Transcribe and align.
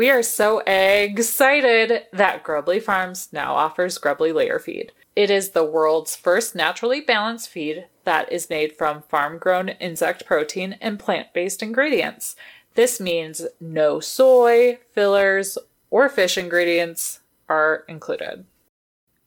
We 0.00 0.08
are 0.08 0.22
so 0.22 0.60
excited 0.60 2.06
that 2.10 2.42
Grubly 2.42 2.80
Farms 2.80 3.28
now 3.34 3.52
offers 3.52 3.98
Grubly 3.98 4.32
Layer 4.32 4.58
Feed. 4.58 4.92
It 5.14 5.30
is 5.30 5.50
the 5.50 5.62
world's 5.62 6.16
first 6.16 6.54
naturally 6.54 7.02
balanced 7.02 7.50
feed 7.50 7.84
that 8.04 8.32
is 8.32 8.48
made 8.48 8.72
from 8.78 9.02
farm 9.02 9.36
grown 9.36 9.68
insect 9.68 10.24
protein 10.24 10.78
and 10.80 10.98
plant 10.98 11.34
based 11.34 11.62
ingredients. 11.62 12.34
This 12.76 12.98
means 12.98 13.44
no 13.60 14.00
soy, 14.00 14.78
fillers, 14.90 15.58
or 15.90 16.08
fish 16.08 16.38
ingredients 16.38 17.20
are 17.50 17.84
included. 17.86 18.46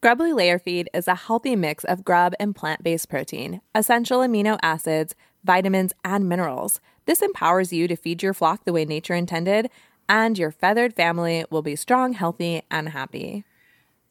Grubly 0.02 0.34
Layer 0.34 0.58
Feed 0.58 0.90
is 0.92 1.08
a 1.08 1.14
healthy 1.14 1.56
mix 1.56 1.84
of 1.84 2.04
grub 2.04 2.34
and 2.40 2.56
plant 2.56 2.82
based 2.82 3.10
protein, 3.10 3.62
essential 3.76 4.22
amino 4.22 4.58
acids, 4.64 5.14
vitamins, 5.44 5.94
and 6.04 6.28
minerals. 6.28 6.82
This 7.06 7.22
empowers 7.22 7.72
you 7.72 7.88
to 7.90 7.96
feed 7.96 8.24
your 8.24 8.34
flock 8.34 8.64
the 8.64 8.74
way 8.74 8.86
nature 8.86 9.14
intended, 9.14 9.70
and 10.08 10.38
your 10.38 10.52
feathered 10.52 10.94
family 10.94 11.46
will 11.50 11.62
be 11.62 11.76
strong, 11.76 12.14
healthy, 12.14 12.64
and 12.70 12.90
happy. 12.90 13.44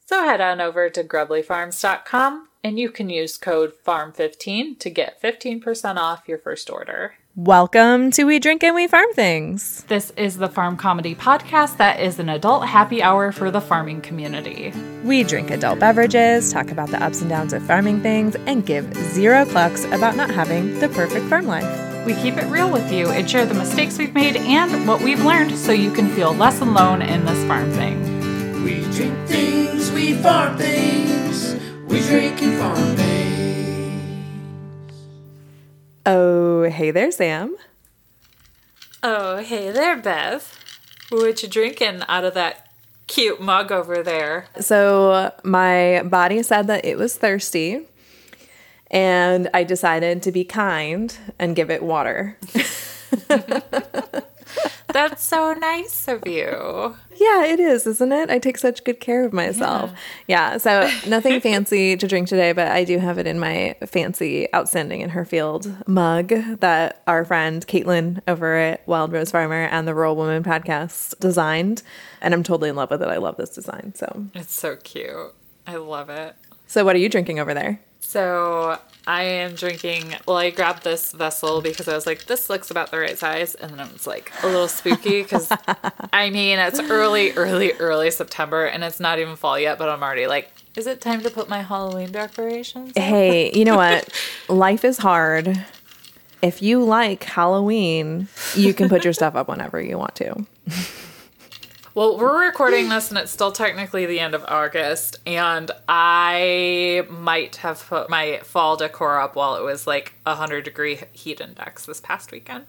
So 0.06 0.24
head 0.24 0.40
on 0.40 0.60
over 0.60 0.90
to 0.90 1.04
grublyfarms.com 1.04 2.48
and 2.64 2.78
you 2.78 2.90
can 2.90 3.10
use 3.10 3.36
code 3.36 3.72
FARM15 3.84 4.78
to 4.78 4.90
get 4.90 5.20
15% 5.20 5.96
off 5.96 6.28
your 6.28 6.38
first 6.38 6.70
order. 6.70 7.14
Welcome 7.34 8.10
to 8.12 8.24
We 8.24 8.38
Drink 8.38 8.62
and 8.62 8.74
We 8.74 8.86
Farm 8.86 9.10
Things. 9.14 9.84
This 9.84 10.12
is 10.18 10.36
the 10.36 10.50
farm 10.50 10.76
comedy 10.76 11.14
podcast 11.14 11.78
that 11.78 11.98
is 11.98 12.18
an 12.18 12.28
adult 12.28 12.66
happy 12.66 13.02
hour 13.02 13.32
for 13.32 13.50
the 13.50 13.60
farming 13.60 14.02
community. 14.02 14.72
We 15.02 15.24
drink 15.24 15.50
adult 15.50 15.78
beverages, 15.78 16.52
talk 16.52 16.70
about 16.70 16.90
the 16.90 17.02
ups 17.02 17.22
and 17.22 17.30
downs 17.30 17.54
of 17.54 17.62
farming 17.62 18.02
things, 18.02 18.36
and 18.46 18.66
give 18.66 18.92
zero 18.94 19.46
clucks 19.46 19.84
about 19.86 20.14
not 20.14 20.30
having 20.30 20.78
the 20.78 20.90
perfect 20.90 21.24
farm 21.26 21.46
life. 21.46 21.91
We 22.04 22.14
keep 22.14 22.36
it 22.36 22.46
real 22.46 22.68
with 22.68 22.92
you 22.92 23.10
and 23.10 23.30
share 23.30 23.46
the 23.46 23.54
mistakes 23.54 23.96
we've 23.96 24.12
made 24.12 24.36
and 24.36 24.88
what 24.88 25.00
we've 25.02 25.24
learned 25.24 25.56
so 25.56 25.70
you 25.70 25.92
can 25.92 26.08
feel 26.08 26.34
less 26.34 26.60
alone 26.60 27.00
in 27.00 27.24
this 27.24 27.44
farm 27.46 27.70
thing. 27.70 28.64
We 28.64 28.80
drink 28.90 29.28
things, 29.28 29.92
we 29.92 30.14
farm 30.14 30.58
things, 30.58 31.54
we 31.86 32.00
drink 32.00 32.42
and 32.42 32.58
farm 32.58 32.96
things. 32.96 34.92
Oh, 36.04 36.64
hey 36.64 36.90
there, 36.90 37.12
Sam. 37.12 37.56
Oh, 39.04 39.36
hey 39.36 39.70
there, 39.70 39.96
Bev. 39.96 40.58
What 41.10 41.40
you 41.44 41.48
drinking 41.48 42.02
out 42.08 42.24
of 42.24 42.34
that 42.34 42.68
cute 43.06 43.40
mug 43.40 43.70
over 43.70 44.02
there? 44.02 44.46
So, 44.58 45.32
my 45.44 46.02
body 46.04 46.42
said 46.42 46.66
that 46.66 46.84
it 46.84 46.98
was 46.98 47.16
thirsty, 47.16 47.86
and 48.92 49.48
I 49.54 49.64
decided 49.64 50.22
to 50.22 50.32
be 50.32 50.44
kind 50.44 51.16
and 51.38 51.56
give 51.56 51.70
it 51.70 51.82
water. 51.82 52.36
That's 54.92 55.24
so 55.24 55.54
nice 55.54 56.06
of 56.06 56.26
you. 56.26 56.94
Yeah, 57.16 57.44
it 57.46 57.58
is, 57.58 57.86
isn't 57.86 58.12
it? 58.12 58.28
I 58.28 58.38
take 58.38 58.58
such 58.58 58.84
good 58.84 59.00
care 59.00 59.24
of 59.24 59.32
myself. 59.32 59.90
Yeah, 60.28 60.58
so 60.58 60.90
nothing 61.08 61.40
fancy 61.40 61.96
to 61.96 62.06
drink 62.06 62.28
today, 62.28 62.52
but 62.52 62.68
I 62.68 62.84
do 62.84 62.98
have 62.98 63.16
it 63.16 63.26
in 63.26 63.38
my 63.38 63.74
fancy 63.86 64.52
Outstanding 64.54 65.00
in 65.00 65.08
Her 65.10 65.24
Field 65.24 65.72
mug 65.88 66.28
that 66.60 67.02
our 67.06 67.24
friend 67.24 67.66
Caitlin 67.66 68.20
over 68.28 68.54
at 68.56 68.86
Wild 68.86 69.12
Rose 69.12 69.30
Farmer 69.30 69.64
and 69.64 69.88
the 69.88 69.94
Rural 69.94 70.14
Woman 70.14 70.42
podcast 70.42 71.18
designed. 71.20 71.82
And 72.20 72.34
I'm 72.34 72.42
totally 72.42 72.68
in 72.68 72.76
love 72.76 72.90
with 72.90 73.00
it. 73.02 73.08
I 73.08 73.16
love 73.16 73.38
this 73.38 73.50
design. 73.54 73.94
So, 73.94 74.26
It's 74.34 74.52
so 74.52 74.76
cute. 74.76 75.32
I 75.66 75.76
love 75.76 76.10
it. 76.10 76.34
so 76.66 76.84
what 76.84 76.94
are 76.96 76.98
you 76.98 77.08
drinking 77.08 77.38
over 77.40 77.54
there? 77.54 77.80
So 78.02 78.78
I 79.06 79.22
am 79.22 79.54
drinking. 79.54 80.14
Well, 80.26 80.36
I 80.36 80.50
grabbed 80.50 80.84
this 80.84 81.12
vessel 81.12 81.62
because 81.62 81.88
I 81.88 81.94
was 81.94 82.06
like, 82.06 82.26
this 82.26 82.50
looks 82.50 82.70
about 82.70 82.90
the 82.90 82.98
right 82.98 83.16
size, 83.18 83.54
and 83.54 83.72
then 83.72 83.86
it 83.86 83.92
was 83.92 84.06
like 84.06 84.30
a 84.42 84.46
little 84.46 84.68
spooky 84.68 85.22
because 85.22 85.48
I 86.12 86.30
mean 86.30 86.58
it's 86.58 86.78
early, 86.78 87.32
early, 87.32 87.72
early 87.72 88.10
September, 88.10 88.66
and 88.66 88.84
it's 88.84 89.00
not 89.00 89.18
even 89.18 89.36
fall 89.36 89.58
yet, 89.58 89.78
but 89.78 89.88
I'm 89.88 90.02
already 90.02 90.26
like, 90.26 90.52
is 90.76 90.86
it 90.86 91.00
time 91.00 91.22
to 91.22 91.30
put 91.30 91.48
my 91.48 91.62
Halloween 91.62 92.12
decorations? 92.12 92.92
Hey, 92.96 93.50
you 93.54 93.64
know 93.64 93.76
what? 93.76 94.08
Life 94.48 94.84
is 94.84 94.98
hard. 94.98 95.64
If 96.42 96.60
you 96.60 96.84
like 96.84 97.22
Halloween, 97.24 98.28
you 98.56 98.74
can 98.74 98.88
put 98.88 99.04
your 99.04 99.12
stuff 99.12 99.36
up 99.36 99.48
whenever 99.48 99.80
you 99.80 99.96
want 99.96 100.16
to. 100.16 100.44
Well, 101.94 102.16
we're 102.16 102.46
recording 102.46 102.88
this, 102.88 103.10
and 103.10 103.18
it's 103.18 103.30
still 103.30 103.52
technically 103.52 104.06
the 104.06 104.18
end 104.18 104.34
of 104.34 104.42
August, 104.48 105.18
and 105.26 105.70
I 105.86 107.06
might 107.10 107.56
have 107.56 107.86
put 107.86 108.08
my 108.08 108.40
fall 108.44 108.78
decor 108.78 109.20
up 109.20 109.36
while 109.36 109.56
it 109.56 109.62
was 109.62 109.86
like 109.86 110.14
a 110.24 110.34
hundred 110.34 110.64
degree 110.64 110.98
heat 111.12 111.42
index 111.42 111.84
this 111.84 112.00
past 112.00 112.32
weekend, 112.32 112.64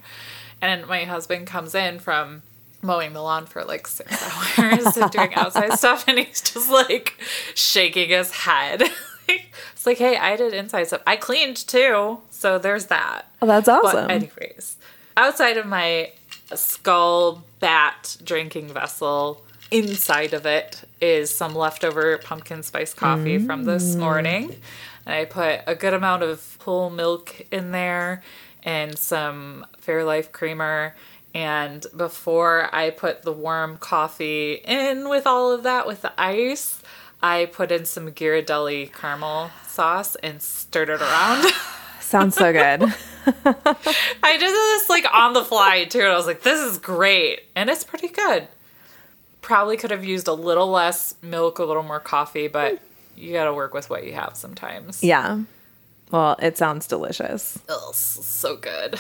and 0.62 0.86
my 0.88 1.06
husband 1.06 1.48
comes 1.48 1.74
in 1.74 2.00
from 2.00 2.42
mowing 2.82 3.14
the 3.14 3.22
lawn 3.22 3.46
for 3.46 3.64
like 3.64 3.88
six 3.88 4.12
hours 4.60 4.98
and 4.98 5.10
doing 5.10 5.34
outside 5.36 5.72
stuff, 5.80 6.04
and 6.06 6.20
he's 6.20 6.42
just 6.42 6.70
like 6.70 7.18
shaking 7.56 8.10
his 8.10 8.30
head. 8.32 8.84
it's 9.30 9.86
like, 9.86 10.00
hey, 10.00 10.18
I 10.18 10.36
did 10.36 10.54
inside 10.54 10.88
stuff. 10.88 11.02
I 11.08 11.16
cleaned 11.16 11.56
too, 11.56 12.20
so 12.30 12.60
there's 12.60 12.88
that. 12.88 13.32
Oh, 13.42 13.48
that's 13.48 13.70
awesome. 13.70 14.08
But 14.08 14.12
anyways, 14.12 14.76
outside 15.16 15.56
of 15.56 15.66
my 15.66 16.12
skull 16.54 17.44
bat 17.60 18.18
drinking 18.24 18.70
vessel, 18.70 19.44
inside 19.72 20.34
of 20.34 20.46
it 20.46 20.84
is 21.02 21.36
some 21.36 21.56
leftover 21.56 22.18
pumpkin 22.20 22.64
spice 22.64 22.94
coffee 22.94 23.40
from 23.40 23.66
this 23.66 23.96
mm. 23.96 24.00
morning. 24.00 24.56
And 25.06 25.16
I 25.16 25.26
put 25.26 25.62
a 25.68 25.76
good 25.76 25.94
amount 25.94 26.24
of 26.24 26.58
whole 26.62 26.90
milk 26.90 27.42
in 27.52 27.72
there 27.72 28.24
and 28.64 28.98
some 28.98 29.66
Fairlife 29.86 30.32
creamer. 30.32 30.96
And 31.34 31.86
before 31.98 32.70
I 32.74 32.92
put 32.92 33.24
the 33.24 33.34
warm 33.34 33.78
coffee 33.78 34.54
in 34.54 35.10
with 35.10 35.26
all 35.26 35.52
of 35.52 35.64
that 35.64 35.88
with 35.88 36.04
the 36.04 36.14
ice, 36.22 36.82
I 37.22 37.46
put 37.46 37.72
in 37.72 37.86
some 37.86 38.12
Ghirardelli 38.12 38.94
caramel 38.94 39.50
sauce 39.66 40.16
and 40.16 40.42
stirred 40.42 40.90
it 40.90 41.02
around. 41.02 41.52
Sounds 42.14 42.36
so 42.36 42.54
good. 42.54 42.84
I 43.26 44.38
did 44.38 44.42
this 44.42 44.88
like 44.88 45.06
on 45.12 45.34
the 45.34 45.44
fly 45.44 45.86
too, 45.86 46.00
and 46.02 46.10
I 46.10 46.16
was 46.16 46.28
like, 46.28 46.44
this 46.44 46.60
is 46.60 46.78
great. 46.78 47.42
And 47.56 47.72
it's 47.72 47.84
pretty 47.84 48.10
good. 48.10 48.48
Probably 49.42 49.78
could 49.78 49.90
have 49.90 50.06
used 50.06 50.28
a 50.28 50.34
little 50.34 50.68
less 50.68 51.16
milk, 51.24 51.58
a 51.58 51.64
little 51.64 51.82
more 51.82 52.00
coffee, 52.00 52.48
but 52.48 52.80
you 53.16 53.34
gotta 53.34 53.52
work 53.52 53.74
with 53.74 53.90
what 53.90 54.06
you 54.06 54.14
have 54.14 54.38
sometimes. 54.38 55.04
yeah. 55.04 55.40
Well, 56.12 56.36
it 56.40 56.56
sounds 56.56 56.86
delicious. 56.86 57.58
S- 57.68 58.20
so 58.22 58.58
good. 58.58 59.00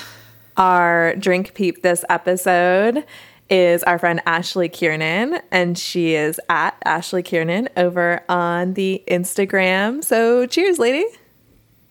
Our 0.57 1.15
drink 1.17 1.53
peep 1.53 1.83
this 1.83 2.03
episode 2.09 3.05
is 3.51 3.83
our 3.83 3.99
friend 3.99 4.19
Ashley 4.25 4.69
Kiernan, 4.69 5.39
and 5.51 5.77
she 5.77 6.15
is 6.15 6.39
at 6.49 6.75
Ashley 6.83 7.21
Kiernan 7.21 7.69
over 7.77 8.23
on 8.27 8.73
the 8.73 9.03
Instagram. 9.07 10.03
So 10.03 10.47
cheers, 10.47 10.79
lady. 10.79 11.05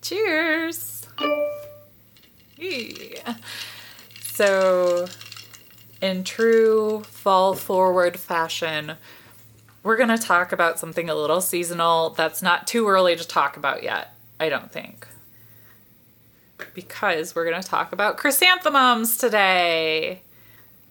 Cheers. 0.00 1.01
So, 4.34 5.08
in 6.00 6.24
true 6.24 7.02
fall 7.04 7.54
forward 7.54 8.18
fashion, 8.18 8.94
we're 9.82 9.98
going 9.98 10.08
to 10.08 10.16
talk 10.16 10.52
about 10.52 10.78
something 10.78 11.10
a 11.10 11.14
little 11.14 11.42
seasonal 11.42 12.10
that's 12.10 12.40
not 12.40 12.66
too 12.66 12.88
early 12.88 13.14
to 13.14 13.28
talk 13.28 13.58
about 13.58 13.82
yet, 13.82 14.14
I 14.40 14.48
don't 14.48 14.72
think. 14.72 15.06
Because 16.72 17.34
we're 17.34 17.44
going 17.48 17.60
to 17.60 17.68
talk 17.68 17.92
about 17.92 18.16
chrysanthemums 18.16 19.18
today. 19.18 20.22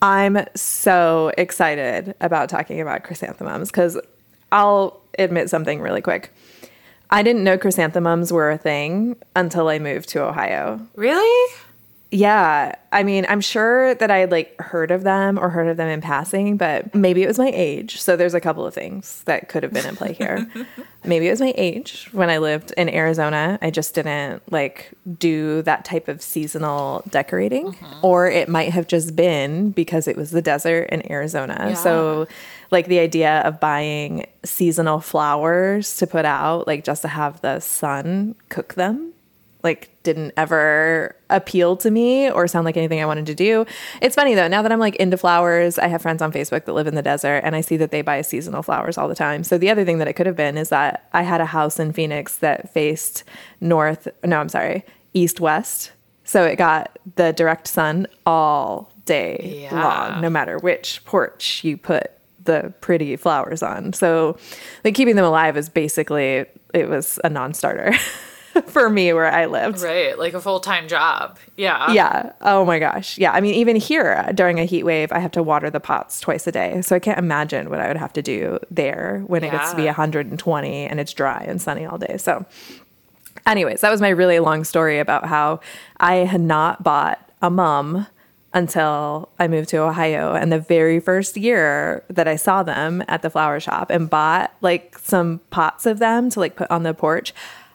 I'm 0.03 0.45
so 0.55 1.31
excited 1.35 2.13
about 2.21 2.47
talking 2.47 2.79
about 2.79 3.03
chrysanthemums 3.03 3.71
because 3.71 3.99
I'll 4.51 5.01
admit 5.17 5.49
something 5.49 5.81
really 5.81 6.01
quick. 6.01 6.31
I 7.09 7.23
didn't 7.23 7.43
know 7.43 7.57
chrysanthemums 7.57 8.31
were 8.31 8.51
a 8.51 8.57
thing 8.57 9.15
until 9.35 9.67
I 9.67 9.79
moved 9.79 10.09
to 10.09 10.23
Ohio. 10.23 10.79
Really? 10.95 11.53
Yeah, 12.13 12.75
I 12.91 13.03
mean, 13.03 13.25
I'm 13.29 13.39
sure 13.39 13.95
that 13.95 14.11
I 14.11 14.17
had 14.17 14.31
like 14.31 14.59
heard 14.59 14.91
of 14.91 15.03
them 15.03 15.39
or 15.39 15.49
heard 15.49 15.69
of 15.69 15.77
them 15.77 15.87
in 15.87 16.01
passing, 16.01 16.57
but 16.57 16.93
maybe 16.93 17.23
it 17.23 17.27
was 17.27 17.39
my 17.39 17.49
age. 17.53 18.01
So 18.01 18.17
there's 18.17 18.33
a 18.33 18.41
couple 18.41 18.65
of 18.65 18.73
things 18.73 19.23
that 19.23 19.47
could 19.47 19.63
have 19.63 19.71
been 19.71 19.85
in 19.85 19.95
play 19.95 20.11
here. 20.11 20.45
maybe 21.05 21.27
it 21.27 21.31
was 21.31 21.39
my 21.39 21.53
age 21.55 22.09
when 22.11 22.29
I 22.29 22.39
lived 22.39 22.73
in 22.75 22.89
Arizona. 22.89 23.57
I 23.61 23.71
just 23.71 23.95
didn't 23.95 24.43
like 24.51 24.91
do 25.17 25.61
that 25.61 25.85
type 25.85 26.09
of 26.09 26.21
seasonal 26.21 27.03
decorating, 27.09 27.69
uh-huh. 27.69 27.99
or 28.01 28.29
it 28.29 28.49
might 28.49 28.73
have 28.73 28.87
just 28.87 29.15
been 29.15 29.71
because 29.71 30.05
it 30.05 30.17
was 30.17 30.31
the 30.31 30.41
desert 30.41 30.89
in 30.89 31.09
Arizona. 31.09 31.77
So 31.77 32.27
like 32.71 32.87
the 32.87 32.99
idea 32.99 33.39
of 33.39 33.61
buying 33.61 34.25
seasonal 34.43 34.99
flowers 34.99 35.95
to 35.97 36.07
put 36.07 36.25
out, 36.25 36.67
like 36.67 36.83
just 36.83 37.03
to 37.03 37.07
have 37.07 37.39
the 37.39 37.61
sun 37.61 38.35
cook 38.49 38.73
them 38.73 39.10
like 39.63 39.89
didn't 40.03 40.33
ever 40.37 41.15
appeal 41.29 41.77
to 41.77 41.91
me 41.91 42.29
or 42.31 42.47
sound 42.47 42.65
like 42.65 42.77
anything 42.77 42.99
I 43.01 43.05
wanted 43.05 43.27
to 43.27 43.35
do. 43.35 43.65
It's 44.01 44.15
funny 44.15 44.33
though, 44.33 44.47
now 44.47 44.61
that 44.63 44.71
I'm 44.71 44.79
like 44.79 44.95
into 44.95 45.17
flowers, 45.17 45.77
I 45.77 45.87
have 45.87 46.01
friends 46.01 46.21
on 46.21 46.31
Facebook 46.31 46.65
that 46.65 46.73
live 46.73 46.87
in 46.87 46.95
the 46.95 47.01
desert 47.03 47.41
and 47.43 47.55
I 47.55 47.61
see 47.61 47.77
that 47.77 47.91
they 47.91 48.01
buy 48.01 48.21
seasonal 48.21 48.63
flowers 48.63 48.97
all 48.97 49.07
the 49.07 49.15
time. 49.15 49.43
So 49.43 49.57
the 49.57 49.69
other 49.69 49.85
thing 49.85 49.99
that 49.99 50.07
it 50.07 50.13
could 50.13 50.25
have 50.25 50.35
been 50.35 50.57
is 50.57 50.69
that 50.69 51.07
I 51.13 51.21
had 51.21 51.41
a 51.41 51.45
house 51.45 51.79
in 51.79 51.91
Phoenix 51.93 52.37
that 52.37 52.73
faced 52.73 53.23
north, 53.59 54.07
no, 54.23 54.39
I'm 54.39 54.49
sorry, 54.49 54.83
east 55.13 55.39
west. 55.39 55.91
So 56.23 56.43
it 56.45 56.55
got 56.55 56.97
the 57.15 57.31
direct 57.33 57.67
sun 57.67 58.07
all 58.25 58.91
day 59.05 59.67
Yeah. 59.71 59.83
long, 60.11 60.21
no 60.21 60.29
matter 60.29 60.57
which 60.59 61.03
porch 61.05 61.63
you 61.63 61.77
put 61.77 62.11
the 62.43 62.73
pretty 62.81 63.15
flowers 63.17 63.61
on. 63.61 63.93
So, 63.93 64.35
like 64.83 64.95
keeping 64.95 65.15
them 65.15 65.25
alive 65.25 65.57
is 65.57 65.69
basically 65.69 66.45
it 66.73 66.89
was 66.89 67.19
a 67.23 67.29
non-starter 67.29 67.93
for 68.67 68.89
me 68.89 69.13
where 69.13 69.31
I 69.31 69.45
lived. 69.45 69.81
Right, 69.81 70.17
like 70.17 70.33
a 70.33 70.41
full 70.41 70.59
time 70.59 70.87
job. 70.87 71.37
Yeah. 71.55 71.91
Yeah. 71.91 72.33
Oh 72.41 72.65
my 72.65 72.79
gosh. 72.79 73.17
Yeah. 73.17 73.31
I 73.31 73.41
mean, 73.41 73.53
even 73.55 73.75
here 73.75 74.29
during 74.33 74.59
a 74.59 74.65
heat 74.65 74.83
wave, 74.83 75.11
I 75.11 75.19
have 75.19 75.31
to 75.31 75.43
water 75.43 75.69
the 75.69 75.79
pots 75.79 76.19
twice 76.19 76.47
a 76.47 76.51
day. 76.51 76.81
So 76.81 76.95
I 76.95 76.99
can't 76.99 77.19
imagine 77.19 77.69
what 77.69 77.79
I 77.79 77.87
would 77.87 77.97
have 77.97 78.13
to 78.13 78.21
do 78.21 78.59
there 78.69 79.23
when 79.27 79.43
it 79.43 79.51
gets 79.51 79.71
to 79.71 79.77
be 79.77 79.85
120 79.85 80.85
and 80.85 80.99
it's 80.99 81.13
dry 81.13 81.43
and 81.47 81.61
sunny 81.61 81.85
all 81.85 81.97
day. 81.97 82.17
So, 82.17 82.45
anyways, 83.45 83.81
that 83.81 83.91
was 83.91 84.01
my 84.01 84.09
really 84.09 84.39
long 84.39 84.63
story 84.63 84.99
about 84.99 85.25
how 85.25 85.61
I 85.97 86.15
had 86.15 86.41
not 86.41 86.83
bought 86.83 87.19
a 87.41 87.49
mum 87.49 88.07
until 88.53 89.29
I 89.39 89.47
moved 89.47 89.69
to 89.69 89.77
Ohio. 89.77 90.33
And 90.33 90.51
the 90.51 90.59
very 90.59 90.99
first 90.99 91.37
year 91.37 92.03
that 92.09 92.27
I 92.27 92.35
saw 92.35 92.63
them 92.63 93.03
at 93.07 93.21
the 93.21 93.29
flower 93.29 93.59
shop 93.59 93.89
and 93.89 94.09
bought 94.09 94.53
like 94.61 94.97
some 94.99 95.39
pots 95.51 95.85
of 95.85 95.99
them 95.99 96.29
to 96.31 96.39
like 96.39 96.55
put 96.55 96.69
on 96.69 96.83
the 96.83 96.93
porch, 96.93 97.33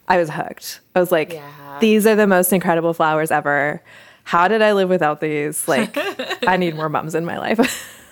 I 0.08 0.18
was 0.18 0.30
hooked. 0.30 0.80
I 0.94 1.00
was 1.00 1.10
like, 1.12 1.32
Yeah. 1.32 1.78
these 1.80 2.06
are 2.06 2.14
the 2.16 2.26
most 2.26 2.52
incredible 2.52 2.94
flowers 2.94 3.30
ever. 3.30 3.82
How 4.24 4.48
did 4.48 4.62
I 4.62 4.72
live 4.72 4.88
without 4.88 5.20
these? 5.20 5.66
Like, 5.68 5.96
I 6.46 6.56
need 6.56 6.74
more 6.74 6.88
mums 6.88 7.14
in 7.14 7.24
my 7.24 7.38
life. 7.38 7.92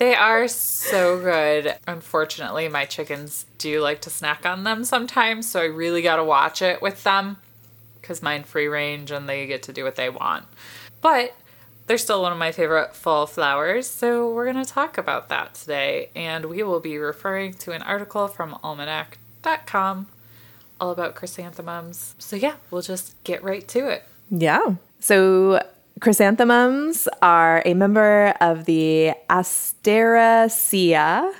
They 0.00 0.14
are 0.14 0.48
so 0.48 1.20
good. 1.20 1.76
Unfortunately, 1.86 2.68
my 2.70 2.86
chickens 2.86 3.44
do 3.58 3.82
like 3.82 4.00
to 4.00 4.08
snack 4.10 4.46
on 4.46 4.64
them 4.64 4.82
sometimes, 4.82 5.46
so 5.46 5.60
I 5.60 5.64
really 5.64 6.00
got 6.00 6.16
to 6.16 6.24
watch 6.24 6.62
it 6.62 6.80
with 6.80 7.04
them 7.04 7.36
because 8.00 8.22
mine 8.22 8.44
free 8.44 8.66
range 8.66 9.10
and 9.10 9.28
they 9.28 9.46
get 9.46 9.62
to 9.64 9.74
do 9.74 9.84
what 9.84 9.96
they 9.96 10.08
want. 10.08 10.46
But 11.02 11.34
they're 11.86 11.98
still 11.98 12.22
one 12.22 12.32
of 12.32 12.38
my 12.38 12.50
favorite 12.50 12.96
fall 12.96 13.26
flowers, 13.26 13.86
so 13.90 14.32
we're 14.32 14.50
going 14.50 14.64
to 14.64 14.70
talk 14.72 14.96
about 14.96 15.28
that 15.28 15.52
today. 15.52 16.08
And 16.16 16.46
we 16.46 16.62
will 16.62 16.80
be 16.80 16.96
referring 16.96 17.52
to 17.54 17.72
an 17.72 17.82
article 17.82 18.26
from 18.26 18.56
almanac.com 18.64 20.06
all 20.80 20.90
about 20.90 21.14
chrysanthemums. 21.14 22.14
So, 22.18 22.36
yeah, 22.36 22.54
we'll 22.70 22.82
just 22.82 23.22
get 23.24 23.42
right 23.42 23.66
to 23.68 23.88
it. 23.88 24.02
Yeah. 24.30 24.76
So 25.00 25.60
chrysanthemums 26.00 27.08
are 27.20 27.62
a 27.64 27.74
member 27.74 28.34
of 28.40 28.64
the 28.64 29.12
Asteraceae. 29.28 30.94
I 30.94 31.32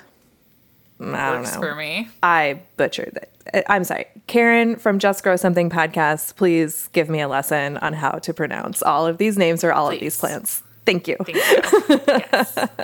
Works 1.01 1.55
know. 1.55 1.61
for 1.61 1.75
me. 1.75 2.09
I 2.23 2.61
butchered 2.77 3.17
it. 3.17 3.33
Uh, 3.55 3.63
I'm 3.69 3.85
sorry. 3.85 4.07
Karen 4.27 4.77
from 4.77 4.99
Just 4.99 5.23
Grow 5.23 5.37
Something 5.37 5.71
podcast, 5.71 6.37
please 6.37 6.89
give 6.93 7.09
me 7.09 7.21
a 7.21 7.29
lesson 7.29 7.79
on 7.79 7.95
how 7.95 8.11
to 8.13 8.35
pronounce 8.35 8.83
all 8.83 9.07
of 9.07 9.17
these 9.19 9.39
names 9.39 9.65
or 9.65 9.73
all 9.73 9.91
of 9.91 9.99
these 9.99 10.19
plants. 10.19 10.63
Thank 10.87 11.09
you. 11.09 11.17
Thank 11.25 11.37
you. 11.37 12.01
yes. 12.09 12.57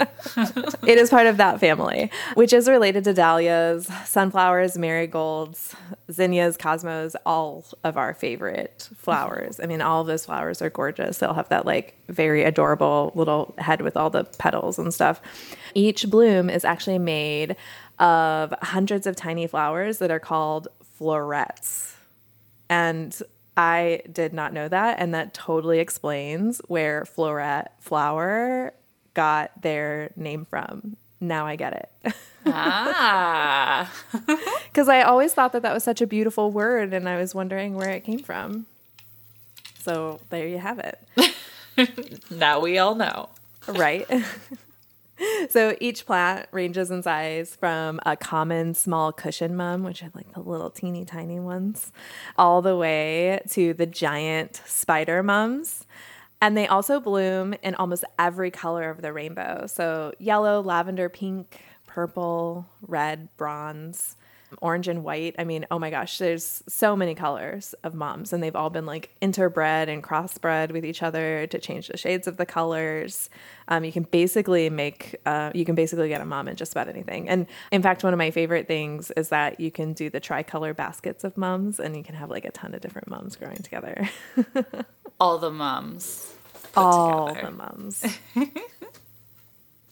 it 0.87 0.99
is 0.99 1.11
part 1.11 1.27
of 1.27 1.39
that 1.39 1.61
family, 1.61 2.11
which 2.35 2.53
is 2.53 2.69
related 2.69 3.05
to 3.05 3.15
dahlias, 3.15 3.87
sunflowers, 4.05 4.77
marigolds, 4.77 5.75
zinnias, 6.13 6.57
cosmos, 6.57 7.17
all 7.25 7.65
of 7.85 7.97
our 7.97 8.15
favorite 8.15 8.89
flowers. 8.97 9.59
I 9.61 9.67
mean, 9.67 9.81
all 9.81 10.03
of 10.03 10.07
those 10.07 10.27
flowers 10.27 10.61
are 10.61 10.71
gorgeous. 10.71 11.19
They'll 11.19 11.35
have 11.35 11.49
that 11.49 11.65
like 11.67 11.97
very 12.09 12.45
adorable 12.45 13.13
little 13.15 13.55
head 13.59 13.81
with 13.81 13.97
all 13.97 14.11
the 14.11 14.25
petals 14.25 14.79
and 14.79 14.93
stuff. 14.93 15.21
Each 15.75 16.09
bloom 16.09 16.51
is 16.51 16.65
actually 16.65 16.99
made 16.99 17.57
of 17.99 18.55
hundreds 18.63 19.07
of 19.07 19.17
tiny 19.17 19.47
flowers 19.47 19.99
that 19.99 20.11
are 20.11 20.21
called 20.21 20.69
florets. 20.83 21.97
And 22.69 23.17
I 23.57 24.03
did 24.11 24.33
not 24.33 24.53
know 24.53 24.69
that. 24.69 24.99
And 24.99 25.15
that 25.15 25.33
totally 25.35 25.79
explains 25.79 26.61
where 26.69 27.05
floret 27.05 27.69
flower 27.81 28.75
got 29.15 29.63
their 29.63 30.11
name 30.17 30.45
from. 30.45 30.97
Now 31.21 31.47
I 31.47 31.57
get 31.57 31.73
it. 32.05 32.15
Ah. 32.47 33.91
Because 34.69 34.89
I 34.91 35.01
always 35.03 35.33
thought 35.33 35.53
that 35.53 35.63
that 35.63 35.73
was 35.73 35.83
such 35.85 36.03
a 36.03 36.07
beautiful 36.07 36.51
word 36.51 36.93
and 36.93 37.09
I 37.09 37.17
was 37.17 37.35
wondering 37.35 37.75
where 37.77 37.89
it 37.89 38.05
came 38.05 38.19
from. 38.19 38.67
So 39.79 40.21
there 40.29 40.47
you 40.47 40.59
have 40.59 40.79
it. 40.79 40.99
Now 42.31 42.61
we 42.61 42.79
all 42.79 42.95
know. 42.95 43.29
Right. 43.69 44.07
so 45.49 45.77
each 45.81 46.07
plant 46.07 46.47
ranges 46.53 46.91
in 46.91 47.03
size 47.03 47.57
from 47.57 48.01
a 48.05 48.17
common 48.17 48.75
small 48.75 49.13
cushion 49.13 49.57
mum, 49.57 49.83
which 49.83 50.03
are 50.03 50.11
like 50.15 50.33
the 50.35 50.41
little 50.41 50.71
teeny 50.71 51.05
tiny 51.05 51.41
ones, 51.41 51.93
all 52.37 52.63
the 52.63 52.77
way 52.77 53.41
to 53.51 53.75
the 53.75 53.87
giant 53.87 54.61
spider 54.67 55.23
mums. 55.23 55.85
And 56.41 56.57
they 56.57 56.67
also 56.67 57.01
bloom 57.01 57.55
in 57.63 57.75
almost 57.77 58.05
every 58.19 58.51
color 58.51 58.91
of 58.91 59.01
the 59.01 59.13
rainbow. 59.13 59.67
So 59.67 60.13
yellow, 60.19 60.61
lavender, 60.61 61.09
pink, 61.09 61.61
purple, 61.87 62.67
red, 62.87 63.35
bronze, 63.39 64.17
orange, 64.61 64.89
and 64.89 65.05
white. 65.05 65.35
I 65.39 65.45
mean, 65.45 65.67
oh 65.71 65.79
my 65.79 65.91
gosh, 65.91 66.19
there's 66.19 66.63
so 66.69 66.97
many 66.97 67.15
colors 67.15 67.75
of 67.85 67.95
mums, 67.95 68.33
and 68.33 68.43
they've 68.43 68.57
all 68.57 68.71
been 68.71 68.87
like 68.87 69.11
interbred 69.21 69.89
and 69.89 70.03
crossbred 70.03 70.73
with 70.73 70.85
each 70.85 71.03
other 71.03 71.47
to 71.49 71.59
change 71.59 71.89
the 71.89 71.97
shades 71.97 72.27
of 72.27 72.37
the 72.37 72.47
colors. 72.47 73.31
Um, 73.69 73.85
you 73.85 73.93
can 73.93 74.05
basically 74.05 74.71
make, 74.71 75.17
uh, 75.27 75.51
you 75.55 75.65
can 75.65 75.75
basically 75.75 76.09
get 76.09 76.21
a 76.21 76.25
mom 76.25 76.49
in 76.49 76.57
just 76.57 76.73
about 76.73 76.89
anything. 76.89 77.29
And 77.29 77.47
in 77.73 77.83
fact, 77.83 78.05
one 78.05 78.13
of 78.13 78.19
my 78.19 78.31
favorite 78.31 78.67
things 78.67 79.11
is 79.13 79.31
that 79.31 79.59
you 79.61 79.71
can 79.71 79.93
do 79.93 80.11
the 80.11 80.21
tricolor 80.21 80.75
baskets 80.75 81.25
of 81.25 81.37
mums, 81.37 81.81
and 81.81 81.97
you 81.97 82.03
can 82.03 82.15
have 82.15 82.31
like 82.31 82.45
a 82.45 82.51
ton 82.51 82.75
of 82.75 82.81
different 82.81 83.09
mums 83.09 83.37
growing 83.37 83.59
together. 83.59 84.09
All 85.21 85.39
the 85.39 85.51
mums. 85.51 86.35
all 86.77 87.29
together. 87.29 87.47
the 87.47 87.57
mums. 87.57 88.05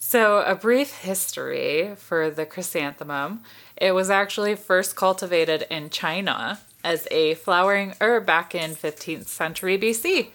So, 0.06 0.40
a 0.40 0.54
brief 0.54 0.98
history 0.98 1.94
for 1.96 2.28
the 2.28 2.44
chrysanthemum. 2.44 3.40
It 3.74 3.92
was 3.92 4.10
actually 4.10 4.54
first 4.54 4.96
cultivated 4.96 5.66
in 5.70 5.88
China 5.88 6.60
as 6.84 7.08
a 7.10 7.36
flowering 7.36 7.94
herb 8.02 8.26
back 8.26 8.54
in 8.54 8.72
15th 8.72 9.28
century 9.28 9.78
BC. 9.78 10.28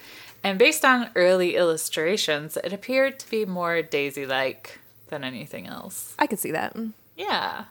And 0.43 0.57
based 0.57 0.83
on 0.83 1.11
early 1.15 1.55
illustrations, 1.55 2.57
it 2.57 2.73
appeared 2.73 3.19
to 3.19 3.29
be 3.29 3.45
more 3.45 3.83
daisy 3.83 4.25
like 4.25 4.79
than 5.09 5.23
anything 5.23 5.67
else. 5.67 6.15
I 6.17 6.25
could 6.25 6.39
see 6.39 6.51
that. 6.51 6.75
Yeah. 7.15 7.65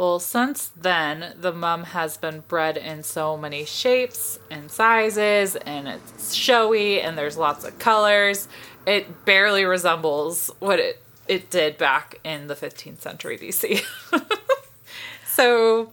Well, 0.00 0.18
since 0.18 0.68
then, 0.68 1.34
the 1.38 1.52
mum 1.52 1.84
has 1.84 2.16
been 2.16 2.40
bred 2.48 2.78
in 2.78 3.02
so 3.02 3.36
many 3.36 3.66
shapes 3.66 4.38
and 4.50 4.70
sizes, 4.70 5.56
and 5.56 5.86
it's 5.86 6.32
showy, 6.32 7.02
and 7.02 7.18
there's 7.18 7.36
lots 7.36 7.66
of 7.66 7.78
colors. 7.78 8.48
It 8.86 9.26
barely 9.26 9.66
resembles 9.66 10.50
what 10.58 10.78
it, 10.78 11.02
it 11.28 11.50
did 11.50 11.76
back 11.76 12.18
in 12.24 12.46
the 12.46 12.54
15th 12.54 13.02
century 13.02 13.36
BC. 13.36 13.84
so 15.26 15.92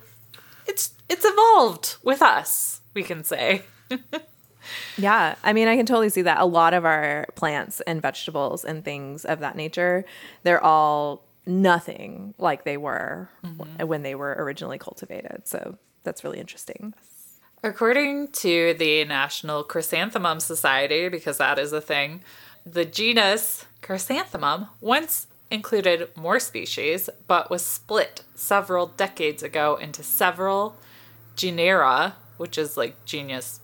it's 0.65 0.93
it's 1.09 1.25
evolved 1.27 1.97
with 2.01 2.21
us, 2.21 2.79
we 2.93 3.03
can 3.03 3.25
say. 3.25 3.63
Yeah, 4.97 5.35
I 5.45 5.53
mean, 5.53 5.69
I 5.69 5.77
can 5.77 5.85
totally 5.85 6.09
see 6.09 6.23
that. 6.23 6.41
A 6.41 6.45
lot 6.45 6.73
of 6.73 6.83
our 6.83 7.25
plants 7.35 7.81
and 7.87 8.01
vegetables 8.01 8.65
and 8.65 8.83
things 8.83 9.23
of 9.23 9.39
that 9.39 9.55
nature, 9.55 10.03
they're 10.43 10.61
all 10.61 11.23
nothing 11.47 12.33
like 12.37 12.63
they 12.63 12.77
were 12.77 13.29
mm-hmm. 13.43 13.87
when 13.87 14.03
they 14.03 14.15
were 14.15 14.35
originally 14.37 14.77
cultivated. 14.77 15.47
So 15.47 15.77
that's 16.03 16.23
really 16.23 16.39
interesting. 16.39 16.93
According 17.63 18.29
to 18.33 18.75
the 18.75 19.03
National 19.05 19.63
Chrysanthemum 19.63 20.39
Society, 20.39 21.09
because 21.09 21.37
that 21.39 21.57
is 21.57 21.73
a 21.73 21.81
thing, 21.81 22.21
the 22.65 22.85
genus 22.85 23.65
Chrysanthemum 23.81 24.67
once 24.79 25.27
included 25.49 26.09
more 26.15 26.39
species, 26.39 27.09
but 27.27 27.49
was 27.49 27.65
split 27.65 28.23
several 28.35 28.87
decades 28.87 29.41
ago 29.41 29.77
into 29.77 30.03
several 30.03 30.75
genera, 31.35 32.15
which 32.37 32.57
is 32.57 32.77
like 32.77 33.05
genus 33.05 33.59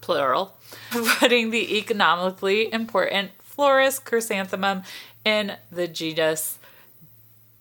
plural, 0.00 0.56
putting 0.90 1.50
the 1.50 1.78
economically 1.78 2.72
important 2.72 3.30
Florus 3.42 4.02
chrysanthemum 4.02 4.82
in 5.24 5.56
the 5.70 5.86
genus 5.86 6.58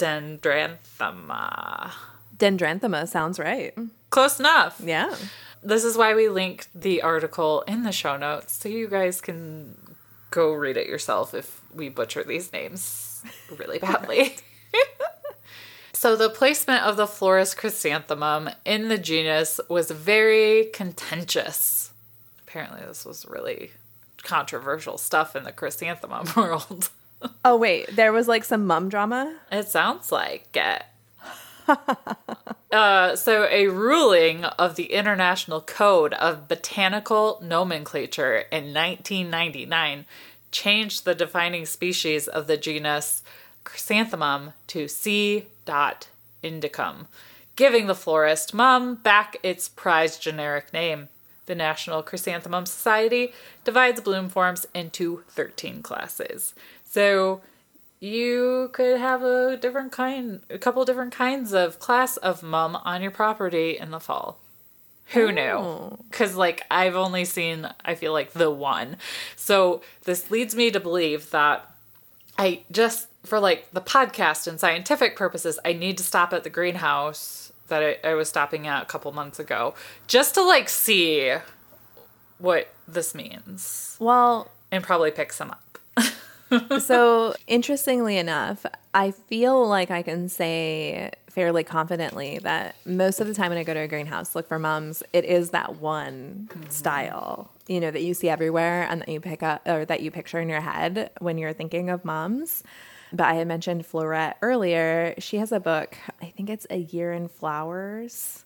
Dendranthema. 0.01 1.91
Dendranthema 2.35 3.07
sounds 3.07 3.37
right. 3.37 3.77
Close 4.09 4.39
enough. 4.39 4.81
Yeah. 4.83 5.15
This 5.61 5.83
is 5.83 5.95
why 5.95 6.15
we 6.15 6.27
linked 6.27 6.69
the 6.73 7.03
article 7.03 7.61
in 7.67 7.83
the 7.83 7.91
show 7.91 8.17
notes 8.17 8.53
so 8.53 8.67
you 8.67 8.87
guys 8.87 9.21
can 9.21 9.77
go 10.31 10.51
read 10.53 10.75
it 10.75 10.87
yourself 10.87 11.35
if 11.35 11.61
we 11.75 11.87
butcher 11.89 12.23
these 12.23 12.51
names 12.51 13.23
really 13.55 13.77
badly. 13.79 14.37
so, 15.93 16.15
the 16.15 16.29
placement 16.29 16.83
of 16.83 16.97
the 16.97 17.05
Florus 17.05 17.55
chrysanthemum 17.55 18.49
in 18.65 18.87
the 18.87 18.97
genus 18.97 19.59
was 19.69 19.91
very 19.91 20.65
contentious. 20.73 21.93
Apparently, 22.47 22.81
this 22.87 23.05
was 23.05 23.27
really 23.27 23.71
controversial 24.23 24.97
stuff 24.97 25.35
in 25.35 25.43
the 25.43 25.51
chrysanthemum 25.51 26.25
world. 26.35 26.89
Oh, 27.45 27.57
wait. 27.57 27.95
There 27.95 28.11
was 28.11 28.27
like 28.27 28.43
some 28.43 28.65
mum 28.67 28.89
drama. 28.89 29.35
It 29.51 29.67
sounds 29.67 30.11
like 30.11 30.55
it. 30.55 30.83
uh, 32.71 33.15
so, 33.15 33.47
a 33.49 33.67
ruling 33.67 34.45
of 34.45 34.75
the 34.75 34.93
International 34.93 35.61
Code 35.61 36.13
of 36.13 36.47
Botanical 36.47 37.39
Nomenclature 37.43 38.45
in 38.51 38.73
1999 38.73 40.05
changed 40.51 41.05
the 41.05 41.15
defining 41.15 41.65
species 41.65 42.27
of 42.27 42.47
the 42.47 42.57
genus 42.57 43.23
Chrysanthemum 43.63 44.53
to 44.67 44.87
C. 44.87 45.45
indicum, 46.43 47.07
giving 47.55 47.87
the 47.87 47.95
florist 47.95 48.53
mum 48.53 48.95
back 48.95 49.37
its 49.43 49.69
prized 49.69 50.21
generic 50.21 50.73
name. 50.73 51.09
The 51.45 51.55
National 51.55 52.03
Chrysanthemum 52.03 52.65
Society 52.65 53.33
divides 53.63 54.01
bloom 54.01 54.29
forms 54.29 54.65
into 54.73 55.23
13 55.29 55.81
classes. 55.81 56.53
So 56.91 57.41
you 58.01 58.69
could 58.73 58.99
have 58.99 59.23
a 59.23 59.55
different 59.57 59.91
kind, 59.91 60.41
a 60.49 60.57
couple 60.57 60.83
different 60.85 61.13
kinds 61.13 61.53
of 61.53 61.79
class 61.79 62.17
of 62.17 62.43
mum 62.43 62.75
on 62.75 63.01
your 63.01 63.11
property 63.11 63.77
in 63.77 63.91
the 63.91 63.99
fall. 63.99 64.37
Who 65.13 65.27
Oh. 65.27 65.31
knew? 65.31 65.97
Because, 66.09 66.35
like, 66.35 66.63
I've 66.71 66.95
only 66.95 67.25
seen, 67.25 67.69
I 67.85 67.95
feel 67.95 68.11
like, 68.13 68.33
the 68.33 68.49
one. 68.49 68.97
So, 69.35 69.81
this 70.03 70.31
leads 70.31 70.55
me 70.55 70.71
to 70.71 70.79
believe 70.79 71.31
that 71.31 71.65
I 72.37 72.63
just, 72.71 73.07
for 73.23 73.39
like 73.39 73.71
the 73.71 73.81
podcast 73.81 74.47
and 74.47 74.59
scientific 74.59 75.15
purposes, 75.15 75.59
I 75.63 75.73
need 75.73 75.97
to 75.99 76.03
stop 76.03 76.33
at 76.33 76.43
the 76.43 76.49
greenhouse 76.49 77.51
that 77.67 77.99
I, 78.03 78.09
I 78.09 78.13
was 78.15 78.29
stopping 78.29 78.67
at 78.67 78.83
a 78.83 78.85
couple 78.85 79.11
months 79.11 79.37
ago 79.39 79.75
just 80.07 80.33
to, 80.35 80.41
like, 80.43 80.67
see 80.69 81.35
what 82.37 82.73
this 82.87 83.13
means 83.13 83.95
Well, 83.99 84.49
and 84.71 84.83
probably 84.83 85.11
pick 85.11 85.31
some 85.33 85.51
up. 85.51 85.70
So 86.79 87.33
interestingly 87.47 88.17
enough, 88.17 88.65
I 88.93 89.11
feel 89.11 89.67
like 89.67 89.91
I 89.91 90.01
can 90.01 90.29
say 90.29 91.11
fairly 91.29 91.63
confidently 91.63 92.39
that 92.39 92.75
most 92.85 93.21
of 93.21 93.27
the 93.27 93.33
time 93.33 93.49
when 93.49 93.57
I 93.57 93.63
go 93.63 93.73
to 93.73 93.79
a 93.79 93.87
greenhouse, 93.87 94.35
look 94.35 94.47
for 94.47 94.59
mums, 94.59 95.01
it 95.13 95.23
is 95.23 95.51
that 95.51 95.77
one 95.77 96.49
mm-hmm. 96.51 96.69
style, 96.69 97.49
you 97.67 97.79
know, 97.79 97.89
that 97.89 98.03
you 98.03 98.13
see 98.13 98.29
everywhere 98.29 98.85
and 98.89 99.01
that 99.01 99.09
you 99.09 99.21
pick 99.21 99.41
up 99.41 99.65
or 99.67 99.85
that 99.85 100.01
you 100.01 100.11
picture 100.11 100.39
in 100.39 100.49
your 100.49 100.61
head 100.61 101.09
when 101.19 101.37
you're 101.37 101.53
thinking 101.53 101.89
of 101.89 102.03
mums. 102.03 102.63
But 103.13 103.27
I 103.27 103.33
had 103.35 103.47
mentioned 103.47 103.83
Floret 103.83 104.35
earlier. 104.41 105.15
She 105.17 105.37
has 105.37 105.51
a 105.51 105.59
book, 105.59 105.97
I 106.21 106.25
think 106.27 106.49
it's 106.49 106.67
A 106.69 106.77
Year 106.77 107.13
in 107.13 107.27
Flowers. 107.27 108.45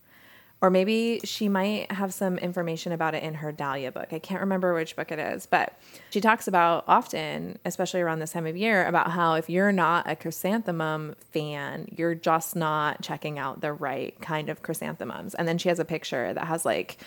Or 0.61 0.69
maybe 0.69 1.19
she 1.23 1.49
might 1.49 1.91
have 1.91 2.13
some 2.13 2.37
information 2.37 2.91
about 2.91 3.13
it 3.13 3.23
in 3.23 3.35
her 3.35 3.51
Dahlia 3.51 3.91
book. 3.91 4.13
I 4.13 4.19
can't 4.19 4.39
remember 4.39 4.73
which 4.73 4.95
book 4.95 5.11
it 5.11 5.19
is, 5.19 5.45
but 5.45 5.77
she 6.09 6.21
talks 6.21 6.47
about 6.47 6.85
often, 6.87 7.59
especially 7.65 8.01
around 8.01 8.19
this 8.19 8.31
time 8.31 8.47
of 8.47 8.55
year, 8.55 8.87
about 8.87 9.11
how 9.11 9.35
if 9.35 9.49
you're 9.49 9.73
not 9.73 10.09
a 10.09 10.15
chrysanthemum 10.15 11.15
fan, 11.31 11.87
you're 11.95 12.15
just 12.15 12.55
not 12.55 13.01
checking 13.01 13.37
out 13.37 13.61
the 13.61 13.73
right 13.73 14.19
kind 14.21 14.49
of 14.49 14.63
chrysanthemums. 14.63 15.35
And 15.35 15.47
then 15.47 15.57
she 15.57 15.69
has 15.69 15.77
a 15.77 15.85
picture 15.85 16.33
that 16.33 16.45
has 16.45 16.65
like, 16.65 16.97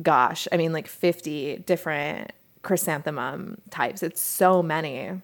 gosh, 0.00 0.46
I 0.52 0.56
mean, 0.56 0.72
like 0.72 0.86
50 0.86 1.58
different 1.66 2.32
chrysanthemum 2.62 3.60
types. 3.70 4.02
It's 4.02 4.20
so 4.20 4.62
many. 4.62 5.20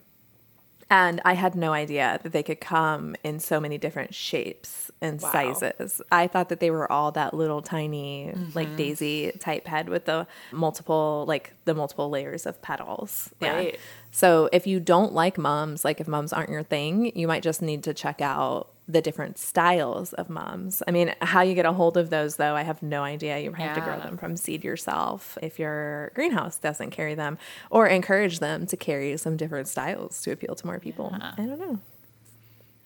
And 0.91 1.21
I 1.25 1.35
had 1.35 1.55
no 1.55 1.73
idea 1.73 2.21
that 2.23 2.33
they 2.33 2.43
could 2.43 2.61
come 2.61 3.17
in 3.25 3.41
so 3.41 3.59
many 3.61 3.79
different 3.79 4.15
shapes 4.15 4.91
and 5.01 5.21
Wow. 5.21 5.31
sizes. 5.33 6.03
I 6.11 6.27
thought 6.27 6.49
that 6.51 6.61
they 6.61 6.71
were 6.71 6.91
all 6.91 7.12
that 7.12 7.35
little 7.35 7.62
tiny, 7.62 8.33
like 8.55 8.69
mm-hmm. 8.69 8.77
daisy 8.77 9.33
type 9.33 9.67
head 9.67 9.89
with 9.89 10.05
the 10.05 10.27
multiple, 10.51 11.25
like 11.27 11.55
the 11.65 11.75
multiple 11.75 12.11
layers 12.11 12.47
of 12.47 12.61
petals. 12.62 13.31
Right. 13.41 13.79
So 14.11 14.49
if 14.53 14.67
you 14.67 14.81
don't 14.81 15.12
like 15.15 15.39
mums, 15.39 15.85
like 15.85 16.01
if 16.01 16.07
mums 16.09 16.33
aren't 16.33 16.51
your 16.51 16.62
thing, 16.62 17.17
you 17.17 17.27
might 17.27 17.43
just 17.43 17.62
need 17.62 17.83
to 17.85 17.95
check 17.95 18.21
out 18.21 18.72
the 18.89 19.01
different 19.01 19.39
styles 19.39 20.12
of 20.15 20.29
mums. 20.29 20.83
I 20.87 20.91
mean, 20.91 21.15
how 21.23 21.43
you 21.43 21.55
get 21.55 21.67
a 21.67 21.73
hold 21.73 21.97
of 21.97 22.11
those 22.11 22.37
though, 22.37 22.55
I 22.55 22.62
have 22.62 22.83
no 22.83 23.03
idea. 23.03 23.39
You 23.39 23.53
have 23.53 23.77
to 23.77 23.81
grow 23.81 23.99
them 23.99 24.17
from 24.17 24.37
seed 24.37 24.65
yourself 24.65 25.39
if 25.41 25.59
your 25.59 26.11
greenhouse 26.15 26.57
doesn't 26.57 26.91
carry 26.91 27.15
them 27.15 27.39
or 27.71 27.87
encourage 27.87 28.41
them 28.41 28.67
to 28.67 28.77
carry 28.77 29.17
some 29.17 29.37
different 29.37 29.69
styles 29.69 30.21
to 30.23 30.33
appeal 30.33 30.55
to 30.57 30.67
more 30.67 30.81
people. 30.81 31.15
I 31.15 31.35
don't 31.37 31.59
know. 31.59 31.79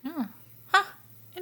Hmm. 0.06 0.22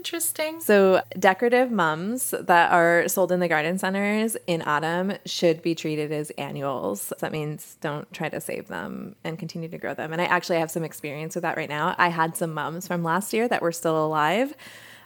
Interesting. 0.04 0.61
So, 0.61 1.00
decorative 1.18 1.70
mums 1.70 2.34
that 2.38 2.70
are 2.70 3.08
sold 3.08 3.32
in 3.32 3.40
the 3.40 3.49
garden 3.49 3.78
centers 3.78 4.37
in 4.46 4.61
autumn 4.61 5.14
should 5.25 5.62
be 5.62 5.75
treated 5.75 6.12
as 6.12 6.28
annuals. 6.32 7.11
That 7.20 7.32
means 7.32 7.78
don't 7.80 8.12
try 8.12 8.28
to 8.28 8.38
save 8.38 8.68
them 8.68 9.16
and 9.25 9.38
continue 9.38 9.66
to 9.70 9.78
grow 9.78 9.94
them. 9.94 10.12
And 10.12 10.20
I 10.20 10.26
actually 10.26 10.58
have 10.58 10.70
some 10.70 10.84
experience 10.84 11.34
with 11.37 11.42
that 11.42 11.56
right 11.56 11.70
now. 11.70 11.94
I 11.96 12.08
had 12.08 12.37
some 12.37 12.52
mums 12.52 12.87
from 12.87 13.02
last 13.02 13.32
year 13.32 13.49
that 13.49 13.62
were 13.62 13.73
still 13.73 14.04
alive. 14.04 14.52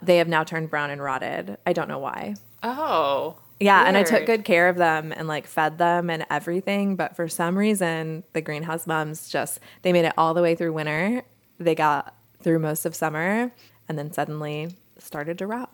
They 0.01 0.17
have 0.17 0.27
now 0.27 0.43
turned 0.43 0.69
brown 0.69 0.89
and 0.89 1.01
rotted. 1.01 1.57
I 1.65 1.71
don't 1.71 1.87
know 1.87 1.99
why. 1.99 2.35
Oh. 2.61 3.37
Yeah, 3.61 3.85
and 3.85 3.95
I 3.95 4.03
took 4.03 4.25
good 4.25 4.43
care 4.43 4.67
of 4.67 4.75
them 4.75 5.13
and 5.15 5.29
like 5.29 5.47
fed 5.47 5.77
them 5.77 6.09
and 6.09 6.25
everything, 6.29 6.97
but 6.97 7.15
for 7.15 7.29
some 7.29 7.57
reason 7.57 8.25
the 8.33 8.41
greenhouse 8.41 8.85
mums 8.85 9.29
just 9.29 9.61
they 9.81 9.93
made 9.93 10.03
it 10.03 10.13
all 10.17 10.33
the 10.33 10.41
way 10.41 10.55
through 10.55 10.73
winter. 10.73 11.23
They 11.57 11.75
got 11.75 12.15
through 12.41 12.59
most 12.59 12.85
of 12.85 12.95
summer 12.95 13.53
and 13.89 13.97
then 13.97 14.13
suddenly 14.13 14.69
started 14.99 15.37
to 15.39 15.47
rot. 15.47 15.71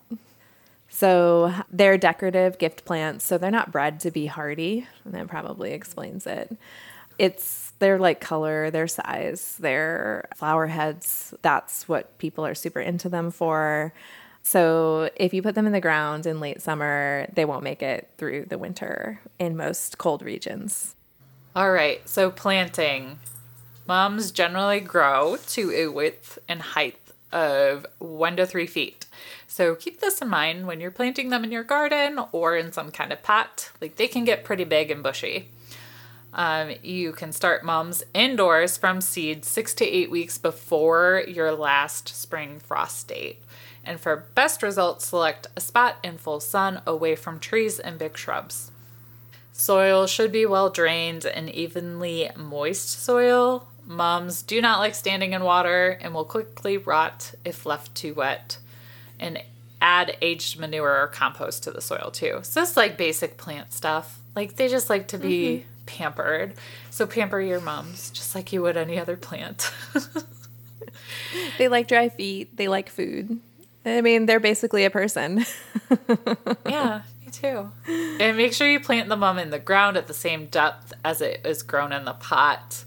So 0.90 1.54
they're 1.72 1.98
decorative 1.98 2.58
gift 2.58 2.86
plants, 2.86 3.26
so 3.26 3.38
they're 3.38 3.52
not 3.52 3.72
bred 3.72 4.00
to 4.02 4.12
be 4.12 4.28
hardy, 4.28 4.88
and 5.04 5.14
that 5.14 5.28
probably 5.28 5.72
explains 5.72 6.26
it. 6.26 6.56
It's 7.18 7.74
their 7.80 7.98
like 8.00 8.22
color, 8.22 8.70
their 8.72 8.88
size, 8.88 9.58
their 9.60 10.28
flower 10.36 10.68
heads. 10.68 11.34
That's 11.42 11.88
what 11.88 12.18
people 12.18 12.46
are 12.46 12.56
super 12.56 12.80
into 12.80 13.10
them 13.10 13.32
for. 13.32 13.94
So 14.44 15.10
if 15.16 15.34
you 15.34 15.42
put 15.42 15.56
them 15.56 15.66
in 15.66 15.74
the 15.74 15.82
ground 15.82 16.26
in 16.26 16.40
late 16.40 16.62
summer, 16.62 17.28
they 17.34 17.46
won't 17.46 17.64
make 17.64 17.82
it 17.82 18.10
through 18.18 18.46
the 18.46 18.58
winter 18.58 19.20
in 19.40 19.58
most 19.58 19.98
cold 19.98 20.22
regions. 20.22 20.96
All 21.56 21.72
right, 21.72 22.08
so 22.08 22.30
planting. 22.30 23.20
Mums 23.88 24.32
generally 24.32 24.80
grow 24.80 25.38
to 25.48 25.72
a 25.72 25.88
width 25.88 26.38
and 26.48 26.62
height 26.62 27.05
of 27.36 27.86
one 28.00 28.38
to 28.38 28.46
three 28.48 28.66
feet. 28.66 29.06
So 29.46 29.76
keep 29.76 30.00
this 30.00 30.22
in 30.22 30.30
mind 30.30 30.66
when 30.66 30.80
you're 30.80 30.90
planting 30.90 31.30
them 31.30 31.44
in 31.44 31.52
your 31.52 31.64
garden 31.64 32.18
or 32.32 32.56
in 32.56 32.72
some 32.72 32.92
kind 32.92 33.12
of 33.12 33.22
pot. 33.22 33.72
Like 33.82 33.98
they 33.98 34.08
can 34.08 34.24
get 34.24 34.46
pretty 34.46 34.64
big 34.64 34.90
and 34.90 35.04
bushy. 35.04 35.50
Um, 36.34 36.72
you 36.82 37.12
can 37.12 37.32
start 37.32 37.64
mums 37.64 38.04
indoors 38.14 38.78
from 38.78 39.02
seed 39.02 39.46
six 39.46 39.74
to 39.76 39.86
eight 39.86 40.10
weeks 40.10 40.38
before 40.38 41.24
your 41.28 41.52
last 41.52 42.10
spring 42.10 42.60
frost 42.60 43.10
date. 43.10 43.42
And 43.84 44.00
for 44.00 44.26
best 44.34 44.64
results, 44.64 45.06
select 45.08 45.48
a 45.56 45.62
spot 45.62 45.98
in 46.04 46.18
full 46.18 46.40
sun 46.40 46.82
away 46.88 47.16
from 47.16 47.40
trees 47.40 47.80
and 47.80 48.00
big 48.00 48.18
shrubs. 48.18 48.72
Soil 49.54 50.08
should 50.08 50.32
be 50.32 50.46
well 50.46 50.70
drained 50.70 51.26
and 51.26 51.50
evenly 51.50 52.30
moist 52.36 52.90
soil. 52.90 53.68
Mums 53.86 54.42
do 54.42 54.62
not 54.62 54.80
like 54.80 54.96
standing 54.96 55.34
in 55.34 55.44
water 55.44 55.98
and 56.02 56.14
will 56.14 56.26
quickly 56.26 56.78
rot 56.78 57.34
if 57.44 57.66
left 57.66 57.94
too 57.96 58.14
wet. 58.14 58.58
And 59.20 59.42
add 59.82 60.18
aged 60.22 60.60
manure 60.60 61.02
or 61.04 61.08
compost 61.08 61.64
to 61.64 61.72
the 61.72 61.82
soil 61.82 62.10
too. 62.12 62.40
So 62.44 62.62
it's 62.62 62.76
like 62.76 62.98
basic 62.98 63.38
plant 63.38 63.74
stuff. 63.74 64.20
Like 64.36 64.56
they 64.56 64.68
just 64.68 64.90
like 64.90 65.10
to 65.10 65.18
be 65.18 65.58
mm-hmm. 65.60 65.68
pampered. 65.86 66.54
So 66.90 67.06
pamper 67.06 67.40
your 67.40 67.62
mums 67.62 68.10
just 68.10 68.34
like 68.34 68.52
you 68.52 68.62
would 68.64 68.78
any 68.78 68.98
other 68.98 69.16
plant. 69.16 69.72
They 71.58 71.68
like 71.68 71.88
dry 71.88 72.10
feet, 72.10 72.56
they 72.58 72.68
like 72.68 72.90
food. 72.90 73.40
I 73.86 74.02
mean, 74.02 74.26
they're 74.26 74.40
basically 74.40 74.86
a 74.86 74.90
person. 74.90 75.46
yeah, 76.66 77.02
me 77.24 77.32
too. 77.32 77.72
And 77.88 78.36
make 78.36 78.54
sure 78.54 78.68
you 78.68 78.80
plant 78.80 79.10
the 79.10 79.16
mum 79.16 79.38
in 79.38 79.52
the 79.52 79.60
ground 79.60 79.96
at 79.96 80.08
the 80.08 80.14
same 80.14 80.48
depth 80.48 80.94
as 81.04 81.22
it 81.22 81.42
is 81.46 81.62
grown 81.62 81.92
in 81.92 82.06
the 82.06 82.14
pot. 82.14 82.84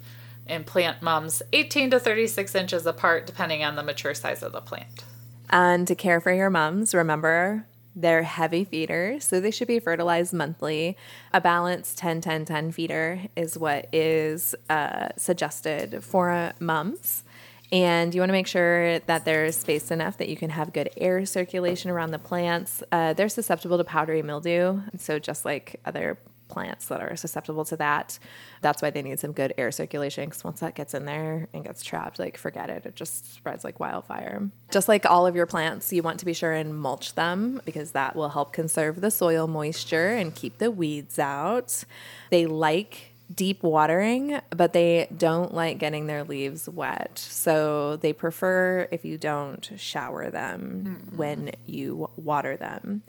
And 0.48 0.66
plant 0.66 1.02
mums 1.02 1.42
18 1.52 1.90
to 1.90 2.00
36 2.00 2.54
inches 2.54 2.86
apart, 2.86 3.26
depending 3.26 3.62
on 3.62 3.76
the 3.76 3.82
mature 3.82 4.14
size 4.14 4.42
of 4.42 4.52
the 4.52 4.60
plant. 4.60 5.04
And 5.50 5.86
to 5.86 5.94
care 5.94 6.20
for 6.20 6.32
your 6.32 6.50
mums, 6.50 6.94
remember 6.94 7.66
they're 7.94 8.22
heavy 8.22 8.64
feeders, 8.64 9.24
so 9.24 9.40
they 9.40 9.50
should 9.50 9.66
be 9.66 9.80
fertilized 9.80 10.32
monthly. 10.32 10.96
A 11.32 11.40
balanced 11.40 11.98
10 11.98 12.20
10 12.20 12.44
10 12.44 12.72
feeder 12.72 13.22
is 13.34 13.58
what 13.58 13.88
is 13.92 14.54
uh, 14.70 15.08
suggested 15.16 16.04
for 16.04 16.52
mums. 16.60 17.24
And 17.70 18.14
you 18.14 18.20
want 18.20 18.30
to 18.30 18.34
make 18.34 18.46
sure 18.46 19.00
that 19.00 19.24
there's 19.24 19.56
space 19.56 19.90
enough 19.90 20.16
that 20.18 20.28
you 20.28 20.36
can 20.36 20.50
have 20.50 20.72
good 20.72 20.90
air 20.96 21.26
circulation 21.26 21.90
around 21.90 22.12
the 22.12 22.18
plants. 22.18 22.82
Uh, 22.90 23.12
they're 23.12 23.28
susceptible 23.28 23.76
to 23.76 23.84
powdery 23.84 24.22
mildew, 24.22 24.80
so 24.96 25.18
just 25.18 25.44
like 25.44 25.80
other 25.84 26.18
plants 26.48 26.86
that 26.86 27.00
are 27.00 27.16
susceptible 27.16 27.64
to 27.66 27.76
that. 27.76 28.18
That's 28.60 28.82
why 28.82 28.90
they 28.90 29.02
need 29.02 29.20
some 29.20 29.32
good 29.32 29.54
air 29.58 29.70
circulation 29.70 30.28
because 30.28 30.44
once 30.44 30.60
that 30.60 30.74
gets 30.74 30.94
in 30.94 31.04
there 31.04 31.48
and 31.52 31.64
gets 31.64 31.82
trapped, 31.82 32.18
like 32.18 32.36
forget 32.36 32.70
it. 32.70 32.86
It 32.86 32.96
just 32.96 33.34
spreads 33.34 33.64
like 33.64 33.78
wildfire. 33.80 34.50
Just 34.70 34.88
like 34.88 35.06
all 35.06 35.26
of 35.26 35.36
your 35.36 35.46
plants, 35.46 35.92
you 35.92 36.02
want 36.02 36.20
to 36.20 36.26
be 36.26 36.32
sure 36.32 36.52
and 36.52 36.78
mulch 36.78 37.14
them 37.14 37.60
because 37.64 37.92
that 37.92 38.16
will 38.16 38.30
help 38.30 38.52
conserve 38.52 39.00
the 39.00 39.10
soil 39.10 39.46
moisture 39.46 40.10
and 40.10 40.34
keep 40.34 40.58
the 40.58 40.70
weeds 40.70 41.18
out. 41.18 41.84
They 42.30 42.46
like 42.46 43.12
deep 43.34 43.62
watering, 43.62 44.40
but 44.50 44.72
they 44.72 45.06
don't 45.16 45.52
like 45.54 45.78
getting 45.78 46.06
their 46.06 46.24
leaves 46.24 46.68
wet. 46.68 47.18
So 47.18 47.96
they 47.96 48.12
prefer 48.12 48.88
if 48.90 49.04
you 49.04 49.18
don't 49.18 49.70
shower 49.76 50.30
them 50.30 51.12
when 51.14 51.52
you 51.66 52.08
water 52.16 52.56
them. 52.56 53.02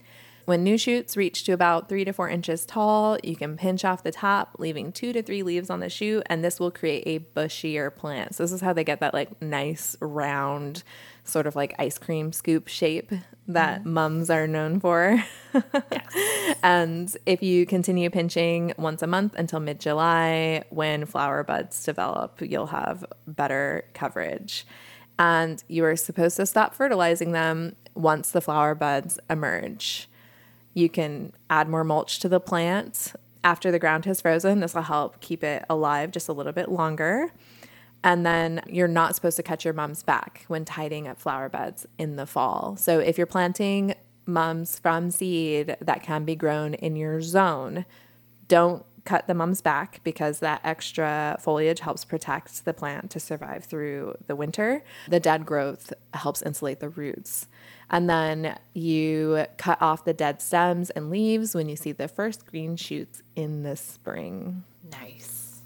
When 0.50 0.64
new 0.64 0.80
shoots 0.80 1.16
reach 1.16 1.44
to 1.44 1.52
about 1.52 1.90
three 1.90 2.04
to 2.06 2.12
four 2.12 2.28
inches 2.28 2.66
tall, 2.66 3.20
you 3.24 3.36
can 3.36 3.56
pinch 3.56 3.86
off 3.86 4.02
the 4.02 4.12
top, 4.12 4.56
leaving 4.58 4.92
two 4.92 5.14
to 5.14 5.22
three 5.22 5.44
leaves 5.44 5.70
on 5.70 5.80
the 5.80 5.92
shoot, 5.92 6.24
and 6.26 6.44
this 6.44 6.60
will 6.60 6.72
create 6.72 7.04
a 7.06 7.20
bushier 7.20 7.96
plant. 7.96 8.34
So, 8.34 8.42
this 8.42 8.52
is 8.52 8.62
how 8.62 8.74
they 8.74 8.84
get 8.84 9.00
that 9.02 9.14
like 9.14 9.40
nice 9.44 9.96
round, 10.02 10.82
sort 11.24 11.46
of 11.46 11.56
like 11.56 11.76
ice 11.78 12.00
cream 12.00 12.32
scoop 12.32 12.68
shape 12.68 13.12
that 13.48 13.84
mm. 13.84 13.92
mums 13.92 14.32
are 14.32 14.48
known 14.48 14.80
for. 14.80 15.24
And 16.64 17.16
if 17.28 17.44
you 17.44 17.68
continue 17.68 18.10
pinching 18.10 18.74
once 18.76 19.04
a 19.04 19.08
month 19.08 19.36
until 19.36 19.60
mid 19.60 19.80
July, 19.80 20.64
when 20.72 21.06
flower 21.06 21.44
buds 21.44 21.84
develop, 21.84 22.42
you'll 22.42 22.68
have 22.68 23.06
better 23.28 23.86
coverage. 23.94 24.66
And 25.20 25.64
you 25.68 25.86
are 25.86 25.96
supposed 25.96 26.38
to 26.38 26.48
stop 26.48 26.74
fertilizing 26.74 27.34
them 27.34 27.76
once 27.94 28.32
the 28.32 28.42
flower 28.42 28.74
buds 28.74 29.20
emerge. 29.30 30.09
You 30.80 30.88
can 30.88 31.34
add 31.50 31.68
more 31.68 31.84
mulch 31.84 32.20
to 32.20 32.30
the 32.30 32.40
plant 32.40 33.14
after 33.44 33.70
the 33.70 33.80
ground 33.80 34.06
has 34.06 34.22
frozen. 34.22 34.62
This 34.62 34.74
will 34.74 34.84
help 34.84 35.20
keep 35.20 35.44
it 35.44 35.66
alive 35.70 36.12
just 36.12 36.30
a 36.30 36.34
little 36.34 36.54
bit 36.54 36.70
longer. 36.70 37.34
And 38.02 38.26
then 38.26 38.62
you're 38.66 38.88
not 38.88 39.14
supposed 39.14 39.36
to 39.36 39.44
cut 39.44 39.66
your 39.66 39.74
mums 39.74 40.04
back 40.04 40.46
when 40.48 40.64
tidying 40.64 41.06
up 41.06 41.20
flower 41.20 41.50
beds 41.50 41.86
in 41.98 42.16
the 42.16 42.26
fall. 42.26 42.78
So 42.78 43.00
if 43.00 43.18
you're 43.18 43.28
planting 43.28 43.94
mums 44.26 44.80
from 44.80 45.12
seed 45.12 45.76
that 45.82 46.02
can 46.02 46.24
be 46.24 46.36
grown 46.36 46.76
in 46.76 46.96
your 46.96 47.22
zone, 47.22 47.86
don't 48.48 48.86
cut 49.04 49.28
the 49.28 49.34
mums 49.34 49.60
back 49.60 50.00
because 50.06 50.40
that 50.40 50.62
extra 50.64 51.36
foliage 51.42 51.82
helps 51.82 52.06
protect 52.06 52.64
the 52.64 52.74
plant 52.74 53.12
to 53.12 53.20
survive 53.20 53.66
through 53.66 54.16
the 54.28 54.36
winter. 54.36 54.82
The 55.10 55.20
dead 55.20 55.46
growth 55.46 55.92
helps 56.14 56.42
insulate 56.42 56.80
the 56.80 56.90
roots. 56.90 57.48
And 57.90 58.10
then 58.10 58.58
you 58.74 59.46
cut 59.58 59.82
off 59.82 60.06
the 60.06 60.14
dead 60.14 60.42
stems 60.42 60.90
and 60.92 61.10
leaves 61.10 61.56
when 61.56 61.70
you 61.70 61.76
see 61.76 61.92
the 61.92 62.08
first 62.08 62.46
green 62.46 62.76
shoots 62.76 63.24
in 63.36 63.64
the 63.64 63.76
spring. 63.76 64.64
Nice. 64.92 65.62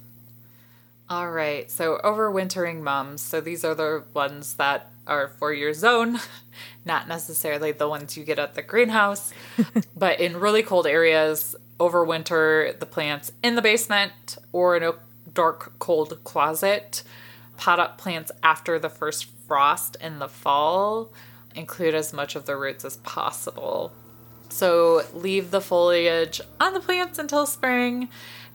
All 1.10 1.30
right. 1.30 1.70
So 1.70 2.00
overwintering 2.04 2.82
mums. 2.82 3.22
So 3.22 3.42
these 3.42 3.66
are 3.66 3.76
the 3.76 4.04
ones 4.14 4.56
that 4.56 4.90
are 5.06 5.28
for 5.28 5.54
your 5.54 5.74
zone, 5.74 6.20
not 6.86 7.08
necessarily 7.08 7.72
the 7.72 7.90
ones 7.90 8.16
you 8.16 8.24
get 8.24 8.40
at 8.40 8.56
the 8.56 8.62
greenhouse, 8.62 9.34
but 9.96 10.20
in 10.20 10.40
really 10.40 10.64
cold 10.64 10.88
areas, 10.88 11.56
overwinter 11.80 12.80
the 12.80 12.86
plants 12.86 13.34
in 13.44 13.56
the 13.56 13.62
basement 13.62 14.38
or 14.54 14.78
in 14.78 14.84
a 14.84 14.94
dark, 15.34 15.78
cold 15.80 16.24
closet. 16.24 17.04
Pot 17.58 17.80
up 17.80 17.98
plants 17.98 18.32
after 18.42 18.80
the 18.80 18.90
first 18.90 19.26
frost 19.48 19.98
in 20.02 20.20
the 20.20 20.30
fall. 20.30 21.12
Include 21.56 21.96
as 21.96 22.14
much 22.14 22.36
of 22.36 22.46
the 22.46 22.56
roots 22.56 22.84
as 22.86 22.98
possible. 22.98 23.92
So 24.50 25.04
leave 25.14 25.52
the 25.52 25.62
foliage 25.62 26.42
on 26.60 26.74
the 26.74 26.80
plants 26.80 27.18
until 27.18 27.46
spring, 27.46 28.10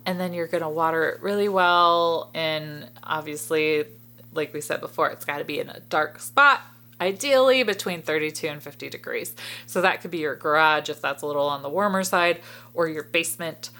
and 0.06 0.20
then 0.20 0.32
you're 0.32 0.46
gonna 0.46 0.70
water 0.70 1.08
it 1.08 1.22
really 1.22 1.48
well. 1.48 2.30
And 2.34 2.88
obviously, 3.02 3.84
like 4.32 4.52
we 4.54 4.60
said 4.60 4.80
before, 4.80 5.10
it's 5.10 5.24
got 5.24 5.38
to 5.38 5.44
be 5.44 5.58
in 5.58 5.68
a 5.68 5.80
dark 5.80 6.20
spot, 6.20 6.60
ideally 7.00 7.62
between 7.62 8.02
32 8.02 8.46
and 8.46 8.62
50 8.62 8.88
degrees. 8.88 9.34
So 9.66 9.80
that 9.80 10.00
could 10.00 10.10
be 10.10 10.18
your 10.18 10.36
garage 10.36 10.88
if 10.88 11.00
that's 11.00 11.22
a 11.22 11.26
little 11.26 11.46
on 11.46 11.62
the 11.62 11.68
warmer 11.68 12.04
side, 12.04 12.40
or 12.74 12.88
your 12.88 13.04
basement, 13.04 13.70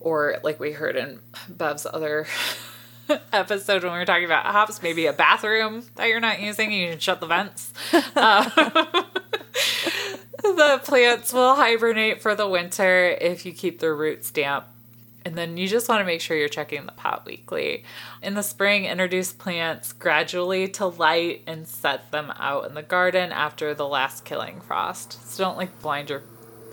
or 0.00 0.38
like 0.42 0.58
we 0.60 0.72
heard 0.72 0.96
in 0.96 1.20
Bev's 1.48 1.86
other 1.86 2.26
episode 3.32 3.84
when 3.84 3.92
we 3.92 3.98
were 3.98 4.04
talking 4.04 4.24
about 4.24 4.46
hops, 4.46 4.82
maybe 4.82 5.06
a 5.06 5.12
bathroom 5.12 5.84
that 5.96 6.08
you're 6.08 6.20
not 6.20 6.40
using, 6.40 6.72
you 6.72 6.92
should 6.92 7.02
shut 7.02 7.20
the 7.20 7.26
vents. 7.26 7.72
Uh, 7.92 9.02
the 10.42 10.80
plants 10.84 11.32
will 11.32 11.54
hibernate 11.54 12.20
for 12.20 12.34
the 12.34 12.48
winter 12.48 13.16
if 13.20 13.46
you 13.46 13.52
keep 13.52 13.80
their 13.80 13.94
roots 13.94 14.30
damp. 14.30 14.66
And 15.24 15.36
then 15.36 15.56
you 15.56 15.66
just 15.66 15.88
want 15.88 16.00
to 16.00 16.04
make 16.04 16.20
sure 16.20 16.36
you're 16.36 16.48
checking 16.48 16.86
the 16.86 16.92
pot 16.92 17.24
weekly. 17.26 17.82
In 18.22 18.34
the 18.34 18.42
spring, 18.42 18.84
introduce 18.84 19.32
plants 19.32 19.92
gradually 19.92 20.68
to 20.68 20.86
light 20.86 21.42
and 21.48 21.66
set 21.66 22.12
them 22.12 22.32
out 22.36 22.66
in 22.66 22.74
the 22.74 22.82
garden 22.82 23.32
after 23.32 23.74
the 23.74 23.88
last 23.88 24.24
killing 24.24 24.60
frost. 24.60 25.28
So 25.28 25.42
don't 25.42 25.56
like 25.56 25.82
blind 25.82 26.10
your 26.10 26.22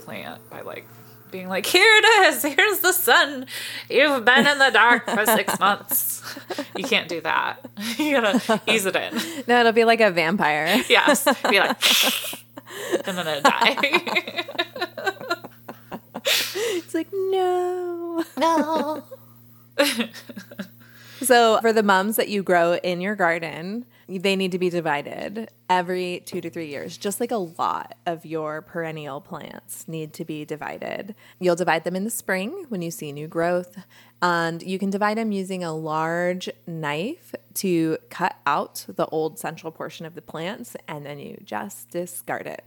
plant 0.03 0.47
by 0.51 0.61
like 0.61 0.85
being 1.33 1.49
like, 1.49 1.65
here 1.65 1.83
it 1.83 2.05
is, 2.27 2.43
here's 2.43 2.79
the 2.81 2.93
sun. 2.93 3.47
You've 3.89 4.23
been 4.23 4.45
in 4.45 4.59
the 4.59 4.69
dark 4.69 5.09
for 5.09 5.25
six 5.25 5.59
months. 5.59 6.21
You 6.77 6.83
can't 6.83 7.09
do 7.09 7.19
that. 7.21 7.59
You 7.97 8.21
gotta 8.21 8.61
ease 8.67 8.85
it 8.85 8.95
in. 8.95 9.43
No, 9.47 9.59
it'll 9.59 9.71
be 9.71 9.83
like 9.83 9.99
a 9.99 10.11
vampire. 10.11 10.83
Yes. 10.87 11.25
Be 11.49 11.59
like, 11.59 11.77
and 13.05 13.17
then 13.17 13.27
it 13.27 13.43
die. 13.43 13.75
It's 16.25 16.93
like, 16.93 17.07
no. 17.11 18.23
no. 18.37 19.03
So, 21.23 21.59
for 21.61 21.71
the 21.71 21.83
mums 21.83 22.17
that 22.17 22.27
you 22.27 22.43
grow 22.43 22.75
in 22.75 22.99
your 22.99 23.15
garden, 23.15 23.85
they 24.09 24.35
need 24.35 24.51
to 24.51 24.59
be 24.59 24.69
divided 24.69 25.49
every 25.69 26.21
two 26.25 26.41
to 26.41 26.49
three 26.49 26.67
years, 26.67 26.97
just 26.97 27.19
like 27.21 27.31
a 27.31 27.37
lot 27.37 27.95
of 28.05 28.25
your 28.25 28.61
perennial 28.61 29.21
plants 29.21 29.87
need 29.87 30.11
to 30.13 30.25
be 30.25 30.43
divided. 30.43 31.15
You'll 31.39 31.55
divide 31.55 31.85
them 31.85 31.95
in 31.95 32.03
the 32.03 32.09
spring 32.09 32.65
when 32.67 32.81
you 32.81 32.91
see 32.91 33.13
new 33.13 33.27
growth, 33.27 33.77
and 34.21 34.61
you 34.61 34.77
can 34.77 34.89
divide 34.89 35.17
them 35.17 35.31
using 35.31 35.63
a 35.63 35.73
large 35.73 36.49
knife 36.67 37.33
to 37.55 37.97
cut 38.09 38.35
out 38.45 38.85
the 38.87 39.05
old 39.07 39.39
central 39.39 39.71
portion 39.71 40.05
of 40.05 40.15
the 40.15 40.21
plants, 40.21 40.75
and 40.87 41.05
then 41.05 41.19
you 41.19 41.37
just 41.45 41.89
discard 41.89 42.47
it. 42.47 42.65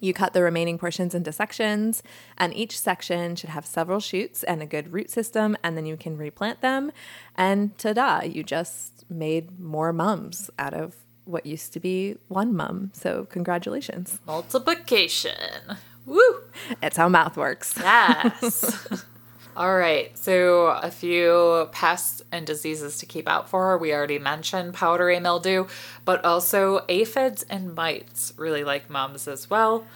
You 0.00 0.14
cut 0.14 0.32
the 0.32 0.42
remaining 0.42 0.78
portions 0.78 1.14
into 1.14 1.30
sections, 1.30 2.02
and 2.38 2.54
each 2.56 2.78
section 2.78 3.36
should 3.36 3.50
have 3.50 3.66
several 3.66 4.00
shoots 4.00 4.42
and 4.42 4.62
a 4.62 4.66
good 4.66 4.92
root 4.92 5.10
system, 5.10 5.56
and 5.62 5.76
then 5.76 5.86
you 5.86 5.96
can 5.96 6.16
replant 6.16 6.62
them. 6.62 6.90
And 7.36 7.76
ta 7.78 7.92
da, 7.92 8.22
you 8.22 8.42
just 8.42 9.04
made 9.10 9.60
more 9.60 9.92
mums 9.92 10.50
out 10.58 10.74
of 10.74 10.96
what 11.24 11.46
used 11.46 11.72
to 11.74 11.80
be 11.80 12.16
one 12.28 12.56
mum. 12.56 12.90
So, 12.94 13.26
congratulations. 13.26 14.18
Multiplication. 14.26 15.76
Woo. 16.06 16.42
It's 16.82 16.96
how 16.96 17.08
math 17.08 17.36
works. 17.36 17.74
Yes. 17.78 19.04
All 19.56 19.76
right. 19.76 20.16
So, 20.16 20.66
a 20.66 20.90
few 20.90 21.68
pests 21.72 22.22
and 22.30 22.46
diseases 22.46 22.98
to 22.98 23.06
keep 23.06 23.28
out 23.28 23.48
for. 23.48 23.76
We 23.78 23.92
already 23.92 24.18
mentioned 24.18 24.74
powdery 24.74 25.18
mildew, 25.18 25.66
but 26.04 26.24
also 26.24 26.84
aphids 26.88 27.42
and 27.44 27.74
mites 27.74 28.32
really 28.36 28.64
like 28.64 28.88
mums 28.88 29.26
as 29.26 29.50
well. 29.50 29.86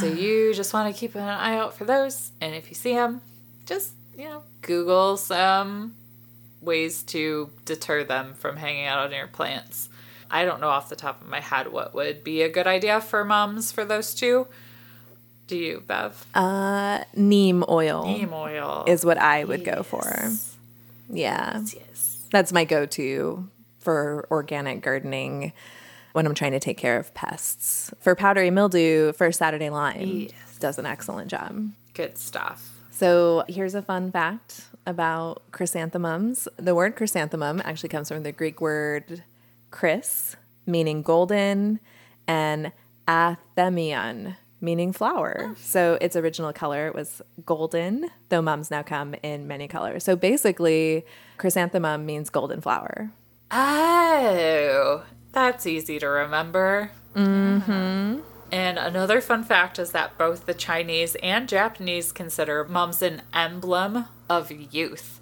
So, 0.00 0.06
you 0.12 0.54
just 0.54 0.72
want 0.72 0.92
to 0.92 0.98
keep 0.98 1.14
an 1.14 1.22
eye 1.22 1.56
out 1.56 1.74
for 1.74 1.84
those. 1.84 2.32
And 2.40 2.54
if 2.54 2.68
you 2.68 2.74
see 2.74 2.94
them, 2.94 3.20
just, 3.66 3.92
you 4.16 4.24
know, 4.24 4.42
Google 4.62 5.16
some 5.16 5.94
ways 6.62 7.02
to 7.02 7.50
deter 7.64 8.04
them 8.04 8.34
from 8.34 8.56
hanging 8.56 8.86
out 8.86 9.04
on 9.04 9.12
your 9.12 9.26
plants. 9.26 9.88
I 10.30 10.46
don't 10.46 10.60
know 10.60 10.68
off 10.68 10.88
the 10.88 10.96
top 10.96 11.20
of 11.20 11.28
my 11.28 11.40
head 11.40 11.70
what 11.70 11.94
would 11.94 12.24
be 12.24 12.40
a 12.40 12.48
good 12.48 12.66
idea 12.66 13.00
for 13.02 13.24
mums 13.24 13.70
for 13.70 13.84
those 13.84 14.14
two. 14.14 14.46
Do 15.46 15.56
you, 15.56 15.82
Bev? 15.86 16.24
Uh, 16.34 17.04
neem 17.14 17.64
oil 17.68 18.06
Neem 18.06 18.32
oil. 18.32 18.84
is 18.86 19.04
what 19.04 19.18
I 19.18 19.44
would 19.44 19.64
go 19.64 19.82
for. 19.82 20.30
Yeah. 21.10 21.60
Yes. 21.60 22.18
That's 22.30 22.52
my 22.52 22.64
go 22.64 22.86
to 22.86 23.48
for 23.80 24.26
organic 24.30 24.80
gardening 24.82 25.52
when 26.12 26.26
I'm 26.26 26.34
trying 26.34 26.52
to 26.52 26.60
take 26.60 26.78
care 26.78 26.98
of 26.98 27.12
pests. 27.14 27.92
For 28.00 28.14
powdery 28.14 28.50
mildew, 28.50 29.12
for 29.12 29.30
Saturday 29.32 29.68
lime 29.70 30.28
Yes. 30.30 30.58
does 30.58 30.78
an 30.78 30.86
excellent 30.86 31.30
job. 31.30 31.70
Good 31.94 32.16
stuff. 32.16 32.70
So 32.90 33.44
here's 33.48 33.74
a 33.74 33.82
fun 33.82 34.12
fact 34.12 34.62
about 34.86 35.42
chrysanthemums. 35.52 36.48
The 36.56 36.74
word 36.74 36.96
chrysanthemum 36.96 37.60
actually 37.64 37.88
comes 37.90 38.08
from 38.08 38.22
the 38.22 38.32
Greek 38.32 38.60
word 38.60 39.24
chris, 39.70 40.36
meaning 40.66 41.02
golden, 41.02 41.80
and 42.26 42.72
athemion, 43.08 44.36
meaning 44.62 44.92
flower. 44.92 45.54
So 45.58 45.98
its 46.00 46.16
original 46.16 46.52
color 46.52 46.92
was 46.94 47.20
golden, 47.44 48.08
though 48.28 48.40
mums 48.40 48.70
now 48.70 48.82
come 48.82 49.14
in 49.22 49.46
many 49.46 49.68
colors. 49.68 50.04
So 50.04 50.16
basically, 50.16 51.04
chrysanthemum 51.36 52.06
means 52.06 52.30
golden 52.30 52.60
flower. 52.60 53.10
Oh, 53.50 55.04
that's 55.32 55.66
easy 55.66 55.98
to 55.98 56.06
remember. 56.06 56.92
Mm-hmm. 57.14 58.20
And 58.52 58.78
another 58.78 59.20
fun 59.20 59.44
fact 59.44 59.78
is 59.78 59.92
that 59.92 60.16
both 60.16 60.46
the 60.46 60.54
Chinese 60.54 61.16
and 61.22 61.48
Japanese 61.48 62.12
consider 62.12 62.64
mums 62.64 63.02
an 63.02 63.22
emblem 63.34 64.06
of 64.28 64.50
youth. 64.50 65.20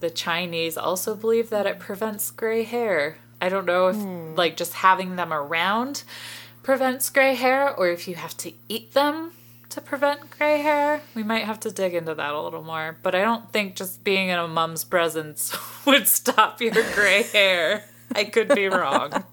The 0.00 0.10
Chinese 0.10 0.76
also 0.76 1.14
believe 1.14 1.48
that 1.50 1.66
it 1.66 1.78
prevents 1.78 2.30
gray 2.32 2.64
hair. 2.64 3.18
I 3.40 3.48
don't 3.48 3.66
know 3.66 3.88
if, 3.88 3.96
like, 4.36 4.56
just 4.56 4.74
having 4.74 5.16
them 5.16 5.32
around 5.32 6.02
prevents 6.62 7.10
gray 7.10 7.34
hair 7.34 7.74
or 7.74 7.88
if 7.88 8.06
you 8.08 8.14
have 8.14 8.36
to 8.38 8.52
eat 8.68 8.92
them 8.94 9.32
to 9.70 9.80
prevent 9.80 10.30
gray 10.30 10.60
hair. 10.60 11.00
We 11.14 11.22
might 11.22 11.44
have 11.44 11.58
to 11.60 11.70
dig 11.70 11.94
into 11.94 12.14
that 12.14 12.32
a 12.34 12.40
little 12.40 12.62
more. 12.62 12.98
But 13.02 13.14
I 13.14 13.22
don't 13.22 13.50
think 13.52 13.74
just 13.74 14.04
being 14.04 14.28
in 14.28 14.38
a 14.38 14.46
mom's 14.46 14.84
presence 14.84 15.56
would 15.86 16.06
stop 16.06 16.60
your 16.60 16.72
gray 16.94 17.22
hair. 17.22 17.84
I 18.14 18.24
could 18.24 18.48
be 18.54 18.66
wrong. 18.66 19.24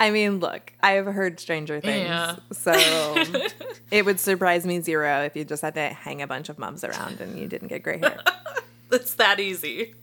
I 0.00 0.10
mean, 0.10 0.40
look, 0.40 0.72
I've 0.82 1.04
heard 1.04 1.38
Stranger 1.38 1.78
Things, 1.80 2.08
Yeah. 2.08 2.36
so 2.52 2.72
it 3.90 4.06
would 4.06 4.18
surprise 4.18 4.64
me 4.64 4.80
zero 4.80 5.24
if 5.24 5.36
you 5.36 5.44
just 5.44 5.60
had 5.60 5.74
to 5.74 5.88
hang 5.88 6.22
a 6.22 6.26
bunch 6.26 6.48
of 6.48 6.58
mums 6.58 6.84
around 6.84 7.20
and 7.20 7.38
you 7.38 7.46
didn't 7.46 7.68
get 7.68 7.82
gray 7.82 7.98
hair. 7.98 8.18
It's 8.92 9.14
that 9.14 9.38
easy. 9.38 9.94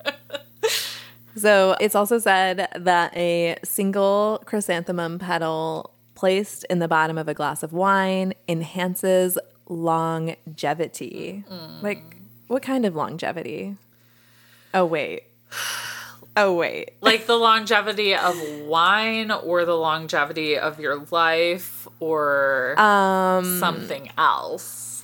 So 1.36 1.76
it's 1.82 1.93
also 1.93 2.20
said 2.20 2.70
that 2.74 3.15
a 3.17 3.58
single 3.65 4.41
chrysanthemum 4.46 5.20
petal 5.20 5.91
placed 6.17 6.65
in 6.69 6.80
the 6.80 6.88
bottom 6.88 7.17
of 7.17 7.27
a 7.27 7.34
glass 7.34 7.62
of 7.63 7.71
wine 7.71 8.34
enhances 8.47 9.38
longevity. 9.69 11.43
Like, 11.82 12.01
what 12.47 12.63
kind 12.63 12.86
of 12.86 12.95
longevity? 12.95 13.77
Oh, 14.73 14.86
wait. 14.86 15.23
Oh, 16.39 16.53
wait. 16.53 16.91
Like 17.01 17.25
the 17.25 17.36
longevity 17.36 18.13
of 18.13 18.36
wine 18.62 19.32
or 19.32 19.65
the 19.65 19.73
longevity 19.75 20.56
of 20.56 20.80
your 20.80 21.03
life 21.10 21.88
or 21.99 22.80
Um, 22.80 23.58
something 23.60 24.12
else. 24.19 25.03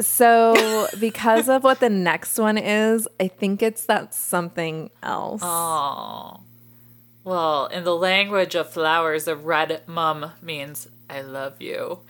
So, 0.00 0.88
because 0.98 1.48
of 1.48 1.62
what 1.62 1.78
the 1.78 1.88
next 1.90 2.36
one 2.36 2.58
is, 2.58 3.06
I 3.20 3.28
think 3.28 3.62
it's 3.62 3.84
that 3.86 4.12
something 4.12 4.90
else. 5.04 5.40
Oh. 5.44 6.40
Well, 7.24 7.66
in 7.66 7.84
the 7.84 7.94
language 7.96 8.54
of 8.54 8.70
flowers, 8.70 9.28
a 9.28 9.36
red 9.36 9.82
mum 9.86 10.32
means 10.42 10.88
I 11.08 11.20
love 11.22 11.60
you. 11.60 12.00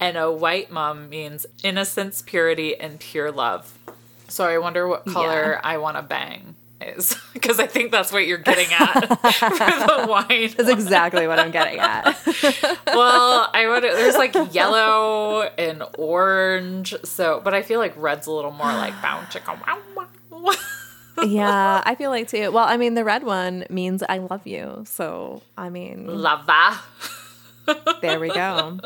And 0.00 0.16
a 0.16 0.30
white 0.30 0.70
mum 0.70 1.08
means 1.08 1.46
innocence, 1.62 2.22
purity, 2.22 2.76
and 2.78 3.00
pure 3.00 3.32
love. 3.32 3.76
So 4.28 4.44
I 4.46 4.58
wonder 4.58 4.86
what 4.86 5.06
color 5.06 5.52
Yeah. 5.54 5.60
I 5.64 5.78
want 5.78 5.96
to 5.96 6.02
bang 6.02 6.54
is. 6.80 7.16
Because 7.38 7.60
I 7.60 7.68
think 7.68 7.92
that's 7.92 8.10
what 8.12 8.26
you're 8.26 8.36
getting 8.38 8.66
at 8.72 9.00
for 9.06 9.48
the 9.48 10.06
wine. 10.08 10.52
That's 10.56 10.68
exactly 10.68 11.28
what 11.28 11.38
I'm 11.38 11.52
getting 11.52 11.78
at. 11.78 12.04
well, 12.86 13.48
I 13.54 13.68
would. 13.68 13.84
There's 13.84 14.16
like 14.16 14.34
yellow 14.52 15.42
and 15.56 15.84
orange. 15.96 16.94
So, 17.04 17.40
but 17.44 17.54
I 17.54 17.62
feel 17.62 17.78
like 17.78 17.94
red's 17.96 18.26
a 18.26 18.32
little 18.32 18.50
more 18.50 18.66
like 18.66 19.00
bow 19.00 19.20
chicka 19.30 19.56
wow 19.66 19.78
wow. 20.30 20.52
Yeah, 21.26 21.82
I 21.84 21.94
feel 21.94 22.10
like 22.10 22.28
too. 22.28 22.50
Well, 22.50 22.64
I 22.64 22.76
mean, 22.76 22.94
the 22.94 23.04
red 23.04 23.24
one 23.24 23.64
means 23.70 24.02
I 24.08 24.18
love 24.18 24.46
you. 24.46 24.84
So, 24.86 25.42
I 25.56 25.70
mean, 25.70 26.06
Lava. 26.06 26.78
there 28.00 28.20
we 28.20 28.28
go. 28.28 28.78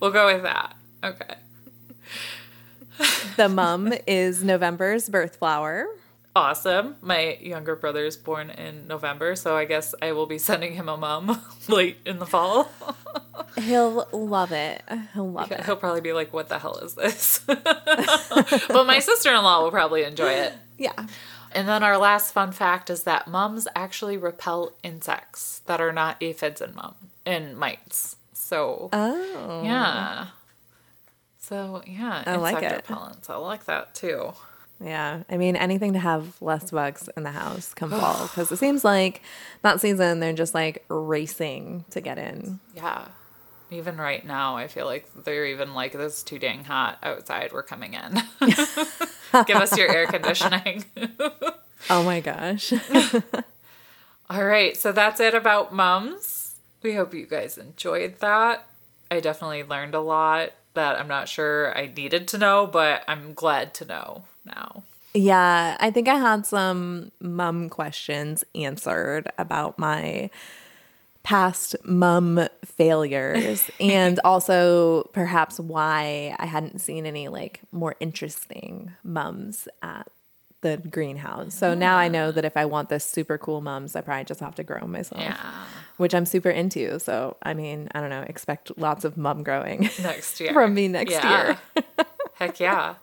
We'll 0.00 0.12
go 0.12 0.32
with 0.32 0.42
that. 0.42 0.76
Okay. 1.04 1.34
The 3.36 3.48
mum 3.48 3.92
is 4.06 4.44
November's 4.44 5.08
birth 5.08 5.36
flower. 5.36 5.86
Awesome. 6.36 6.96
My 7.02 7.38
younger 7.40 7.74
brother 7.74 8.04
is 8.04 8.16
born 8.16 8.50
in 8.50 8.86
November, 8.86 9.34
so 9.34 9.56
I 9.56 9.64
guess 9.64 9.94
I 10.00 10.12
will 10.12 10.26
be 10.26 10.38
sending 10.38 10.74
him 10.74 10.88
a 10.88 10.96
mum 10.96 11.40
late 11.68 11.98
in 12.06 12.18
the 12.18 12.26
fall. 12.26 12.70
He'll 13.58 14.06
love 14.12 14.52
it. 14.52 14.82
He'll 15.12 15.30
love 15.30 15.50
it. 15.50 15.64
He'll 15.64 15.76
probably 15.76 16.00
be 16.00 16.12
like, 16.12 16.32
"What 16.32 16.48
the 16.48 16.58
hell 16.58 16.78
is 16.78 16.94
this?" 16.94 17.40
but 17.46 18.86
my 18.86 19.00
sister-in-law 19.00 19.62
will 19.62 19.72
probably 19.72 20.04
enjoy 20.04 20.30
it. 20.30 20.52
Yeah. 20.78 21.06
And 21.52 21.68
then 21.68 21.82
our 21.82 21.98
last 21.98 22.32
fun 22.32 22.52
fact 22.52 22.90
is 22.90 23.02
that 23.04 23.26
mums 23.28 23.66
actually 23.74 24.16
repel 24.16 24.72
insects 24.82 25.60
that 25.66 25.80
are 25.80 25.92
not 25.92 26.16
aphids 26.20 26.60
and 26.60 26.74
mum 26.74 26.94
and 27.26 27.56
mites. 27.56 28.16
So 28.32 28.88
Oh. 28.92 29.62
yeah. 29.64 30.26
So 31.38 31.82
yeah, 31.86 32.22
I 32.26 32.36
like 32.36 32.62
it. 32.62 32.84
repellents. 32.84 33.28
I 33.28 33.36
like 33.36 33.64
that 33.64 33.94
too. 33.94 34.32
Yeah. 34.82 35.24
I 35.28 35.36
mean, 35.36 35.56
anything 35.56 35.92
to 35.94 35.98
have 35.98 36.40
less 36.40 36.70
bugs 36.70 37.08
in 37.16 37.22
the 37.24 37.32
house 37.32 37.74
come 37.74 37.90
fall. 38.00 38.22
Because 38.28 38.50
it 38.52 38.58
seems 38.58 38.84
like 38.84 39.20
that 39.62 39.80
season 39.80 40.20
they're 40.20 40.32
just 40.32 40.54
like 40.54 40.84
racing 40.88 41.84
to 41.90 42.00
get 42.00 42.18
in. 42.18 42.60
Yeah. 42.74 43.06
Even 43.70 43.96
right 43.96 44.24
now, 44.26 44.56
I 44.56 44.66
feel 44.66 44.86
like 44.86 45.08
they're 45.24 45.46
even 45.46 45.74
like, 45.74 45.92
this 45.92 46.18
is 46.18 46.22
too 46.22 46.38
dang 46.38 46.64
hot 46.64 46.98
outside. 47.02 47.52
We're 47.52 47.62
coming 47.62 47.94
in. 47.94 48.22
Give 49.46 49.56
us 49.56 49.76
your 49.76 49.90
air 49.90 50.06
conditioning. 50.06 50.84
Oh 51.88 52.02
my 52.02 52.20
gosh. 52.20 52.72
All 54.30 54.44
right. 54.44 54.76
So 54.76 54.92
that's 54.92 55.18
it 55.18 55.34
about 55.34 55.72
mums. 55.72 56.56
We 56.82 56.94
hope 56.94 57.14
you 57.14 57.24
guys 57.26 57.56
enjoyed 57.56 58.20
that. 58.20 58.66
I 59.10 59.20
definitely 59.20 59.64
learned 59.64 59.94
a 59.94 60.00
lot 60.00 60.50
that 60.74 61.00
I'm 61.00 61.08
not 61.08 61.28
sure 61.28 61.76
I 61.76 61.86
needed 61.86 62.28
to 62.28 62.38
know, 62.38 62.66
but 62.66 63.02
I'm 63.08 63.32
glad 63.32 63.74
to 63.74 63.86
know 63.86 64.24
now. 64.44 64.84
Yeah, 65.14 65.76
I 65.80 65.90
think 65.90 66.06
I 66.06 66.14
had 66.16 66.46
some 66.46 67.10
mum 67.20 67.68
questions 67.68 68.44
answered 68.54 69.32
about 69.38 69.78
my 69.78 70.30
past 71.22 71.76
mum 71.84 72.48
failures 72.64 73.70
and 73.80 74.18
also 74.24 75.04
perhaps 75.12 75.60
why 75.60 76.34
I 76.38 76.46
hadn't 76.46 76.80
seen 76.80 77.06
any 77.06 77.28
like 77.28 77.60
more 77.72 77.94
interesting 78.00 78.92
mums 79.04 79.68
at 79.82 80.08
the 80.62 80.76
greenhouse. 80.76 81.54
So 81.54 81.74
now 81.74 81.96
I 81.96 82.08
know 82.08 82.30
that 82.32 82.44
if 82.44 82.56
I 82.56 82.66
want 82.66 82.90
this 82.90 83.04
super 83.04 83.38
cool 83.38 83.60
mums, 83.62 83.96
I 83.96 84.02
probably 84.02 84.24
just 84.24 84.40
have 84.40 84.54
to 84.56 84.62
grow 84.64 84.86
myself. 84.86 85.22
Yeah. 85.22 85.36
Which 85.96 86.14
I'm 86.14 86.26
super 86.26 86.50
into. 86.50 86.98
So 87.00 87.36
I 87.42 87.54
mean, 87.54 87.88
I 87.94 88.00
don't 88.00 88.10
know, 88.10 88.22
expect 88.26 88.76
lots 88.78 89.04
of 89.04 89.16
mum 89.16 89.42
growing 89.42 89.82
Next 90.02 90.38
year. 90.40 90.52
from 90.54 90.74
me 90.74 90.88
next 90.88 91.12
Yeah. 91.12 91.56
year. 91.74 91.84
Heck 92.34 92.60
yeah. 92.60 92.96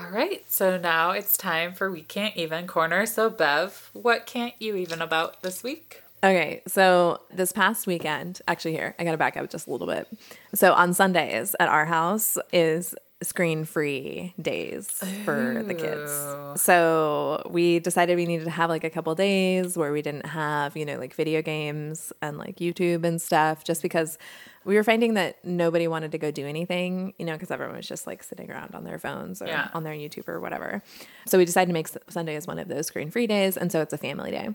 All 0.00 0.10
right, 0.10 0.44
so 0.48 0.76
now 0.76 1.10
it's 1.12 1.36
time 1.36 1.72
for 1.72 1.90
We 1.90 2.02
Can't 2.02 2.36
Even 2.36 2.66
Corner. 2.68 3.04
So, 3.06 3.30
Bev, 3.30 3.90
what 3.92 4.26
can't 4.26 4.54
you 4.60 4.76
even 4.76 5.00
about 5.02 5.42
this 5.42 5.62
week? 5.64 6.02
Okay, 6.24 6.62
so 6.66 7.20
this 7.30 7.52
past 7.52 7.86
weekend, 7.86 8.40
actually, 8.48 8.72
here, 8.72 8.94
I 8.98 9.04
gotta 9.04 9.18
back 9.18 9.36
up 9.36 9.50
just 9.50 9.66
a 9.66 9.70
little 9.70 9.86
bit. 9.86 10.08
So 10.54 10.72
on 10.72 10.94
Sundays 10.94 11.54
at 11.60 11.68
our 11.68 11.84
house 11.84 12.38
is 12.50 12.94
screen 13.22 13.66
free 13.66 14.32
days 14.40 14.88
for 15.24 15.62
the 15.66 15.74
kids. 15.74 16.62
So 16.62 17.42
we 17.50 17.78
decided 17.78 18.16
we 18.16 18.24
needed 18.24 18.44
to 18.44 18.50
have 18.50 18.70
like 18.70 18.84
a 18.84 18.90
couple 18.90 19.14
days 19.14 19.76
where 19.76 19.92
we 19.92 20.00
didn't 20.00 20.26
have, 20.26 20.76
you 20.78 20.86
know, 20.86 20.98
like 20.98 21.14
video 21.14 21.42
games 21.42 22.10
and 22.22 22.38
like 22.38 22.56
YouTube 22.56 23.04
and 23.04 23.20
stuff, 23.20 23.62
just 23.62 23.82
because 23.82 24.16
we 24.64 24.76
were 24.76 24.84
finding 24.84 25.14
that 25.14 25.44
nobody 25.44 25.86
wanted 25.88 26.10
to 26.12 26.18
go 26.18 26.30
do 26.30 26.46
anything, 26.46 27.12
you 27.18 27.26
know, 27.26 27.34
because 27.34 27.50
everyone 27.50 27.76
was 27.76 27.86
just 27.86 28.06
like 28.06 28.22
sitting 28.22 28.50
around 28.50 28.74
on 28.74 28.84
their 28.84 28.98
phones 28.98 29.42
or 29.42 29.46
Yeah. 29.46 29.68
on 29.74 29.84
their 29.84 29.94
YouTube 29.94 30.26
or 30.28 30.40
whatever. 30.40 30.82
So 31.26 31.36
we 31.36 31.44
decided 31.44 31.66
to 31.68 31.74
make 31.74 31.88
Sunday 32.08 32.34
as 32.36 32.46
one 32.46 32.58
of 32.58 32.68
those 32.68 32.86
screen 32.86 33.10
free 33.10 33.26
days. 33.26 33.58
And 33.58 33.70
so 33.70 33.82
it's 33.82 33.92
a 33.92 33.98
family 33.98 34.30
day. 34.30 34.54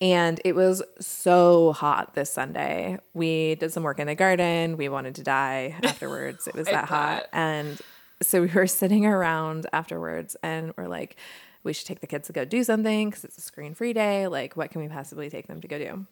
And 0.00 0.40
it 0.44 0.54
was 0.54 0.82
so 1.00 1.72
hot 1.72 2.14
this 2.14 2.30
Sunday. 2.30 2.98
We 3.14 3.54
did 3.54 3.72
some 3.72 3.82
work 3.82 3.98
in 3.98 4.06
the 4.06 4.14
garden. 4.14 4.76
We 4.76 4.88
wanted 4.88 5.14
to 5.16 5.22
die 5.22 5.74
afterwards. 5.82 6.46
It 6.46 6.54
was 6.54 6.66
that 6.70 6.84
hot. 6.84 7.26
And 7.32 7.80
so 8.22 8.42
we 8.42 8.48
were 8.48 8.66
sitting 8.66 9.06
around 9.06 9.66
afterwards 9.72 10.36
and 10.42 10.72
we're 10.76 10.88
like, 10.88 11.16
we 11.62 11.72
should 11.72 11.86
take 11.86 12.00
the 12.00 12.06
kids 12.06 12.26
to 12.28 12.32
go 12.32 12.44
do 12.44 12.62
something 12.62 13.10
because 13.10 13.24
it's 13.24 13.38
a 13.38 13.40
screen 13.40 13.74
free 13.74 13.92
day. 13.92 14.28
Like, 14.28 14.56
what 14.56 14.70
can 14.70 14.80
we 14.80 14.88
possibly 14.88 15.30
take 15.30 15.48
them 15.48 15.60
to 15.60 15.68
go 15.68 15.78
do? 15.78 16.06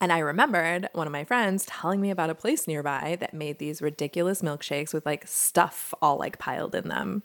And 0.00 0.12
I 0.12 0.18
remembered 0.18 0.88
one 0.94 1.06
of 1.06 1.12
my 1.12 1.22
friends 1.22 1.64
telling 1.66 2.00
me 2.00 2.10
about 2.10 2.30
a 2.30 2.34
place 2.34 2.66
nearby 2.66 3.16
that 3.20 3.34
made 3.34 3.58
these 3.58 3.80
ridiculous 3.80 4.42
milkshakes 4.42 4.92
with 4.92 5.06
like 5.06 5.26
stuff 5.28 5.94
all 6.02 6.16
like 6.16 6.38
piled 6.38 6.74
in 6.74 6.88
them. 6.88 7.22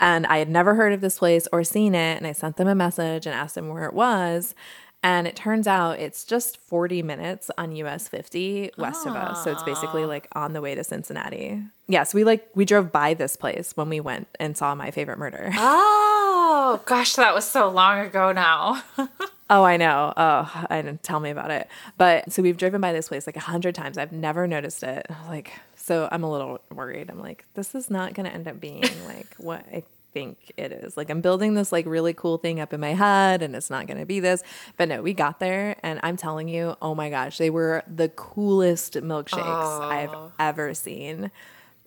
And 0.00 0.26
I 0.26 0.38
had 0.38 0.48
never 0.48 0.74
heard 0.74 0.92
of 0.92 1.00
this 1.00 1.18
place 1.18 1.46
or 1.52 1.62
seen 1.62 1.94
it. 1.94 2.16
And 2.16 2.26
I 2.26 2.32
sent 2.32 2.56
them 2.56 2.66
a 2.66 2.74
message 2.74 3.24
and 3.24 3.34
asked 3.34 3.54
them 3.54 3.68
where 3.68 3.84
it 3.84 3.94
was. 3.94 4.56
And 5.02 5.26
it 5.26 5.34
turns 5.34 5.66
out 5.66 5.98
it's 5.98 6.24
just 6.24 6.58
40 6.58 7.02
minutes 7.02 7.50
on 7.58 7.74
US 7.76 8.06
50 8.08 8.72
west 8.78 9.06
of 9.06 9.16
us. 9.16 9.42
So 9.42 9.50
it's 9.50 9.62
basically 9.64 10.04
ah. 10.04 10.08
like 10.08 10.28
on 10.32 10.52
the 10.52 10.60
way 10.60 10.74
to 10.74 10.84
Cincinnati. 10.84 11.60
Yes, 11.88 12.14
we 12.14 12.24
like 12.24 12.48
we 12.54 12.64
drove 12.64 12.92
by 12.92 13.14
this 13.14 13.36
place 13.36 13.72
when 13.76 13.88
we 13.88 14.00
went 14.00 14.28
and 14.38 14.56
saw 14.56 14.74
my 14.74 14.90
favorite 14.90 15.18
murder. 15.18 15.50
Oh, 15.54 16.80
gosh, 16.86 17.14
that 17.16 17.34
was 17.34 17.44
so 17.44 17.68
long 17.68 17.98
ago 18.00 18.32
now. 18.32 18.82
Oh, 19.52 19.64
I 19.64 19.76
know. 19.76 20.14
Oh, 20.16 20.66
I 20.70 20.80
didn't 20.80 21.02
tell 21.02 21.20
me 21.20 21.28
about 21.28 21.50
it. 21.50 21.68
But 21.98 22.32
so 22.32 22.42
we've 22.42 22.56
driven 22.56 22.80
by 22.80 22.94
this 22.94 23.08
place 23.08 23.26
like 23.26 23.36
a 23.36 23.40
hundred 23.40 23.74
times. 23.74 23.98
I've 23.98 24.10
never 24.10 24.46
noticed 24.46 24.82
it. 24.82 25.06
Like, 25.28 25.52
so 25.76 26.08
I'm 26.10 26.22
a 26.22 26.30
little 26.30 26.58
worried. 26.74 27.10
I'm 27.10 27.20
like, 27.20 27.44
this 27.52 27.74
is 27.74 27.90
not 27.90 28.14
going 28.14 28.24
to 28.24 28.32
end 28.34 28.48
up 28.48 28.60
being 28.60 28.82
like 29.06 29.26
what 29.36 29.66
I 29.70 29.82
think 30.12 30.52
it 30.56 30.72
is. 30.72 30.96
Like, 30.96 31.10
I'm 31.10 31.20
building 31.20 31.54
this 31.54 31.72
like 31.72 31.86
really 31.86 32.12
cool 32.12 32.38
thing 32.38 32.60
up 32.60 32.72
in 32.72 32.80
my 32.80 32.94
head, 32.94 33.42
and 33.42 33.56
it's 33.56 33.70
not 33.70 33.86
going 33.86 33.98
to 33.98 34.06
be 34.06 34.20
this. 34.20 34.42
But 34.76 34.88
no, 34.88 35.02
we 35.02 35.14
got 35.14 35.40
there, 35.40 35.76
and 35.82 36.00
I'm 36.02 36.16
telling 36.16 36.48
you, 36.48 36.76
oh 36.82 36.94
my 36.94 37.10
gosh, 37.10 37.38
they 37.38 37.50
were 37.50 37.82
the 37.92 38.08
coolest 38.08 38.94
milkshakes 38.94 39.80
I've 39.80 40.32
ever 40.38 40.74
seen. 40.74 41.30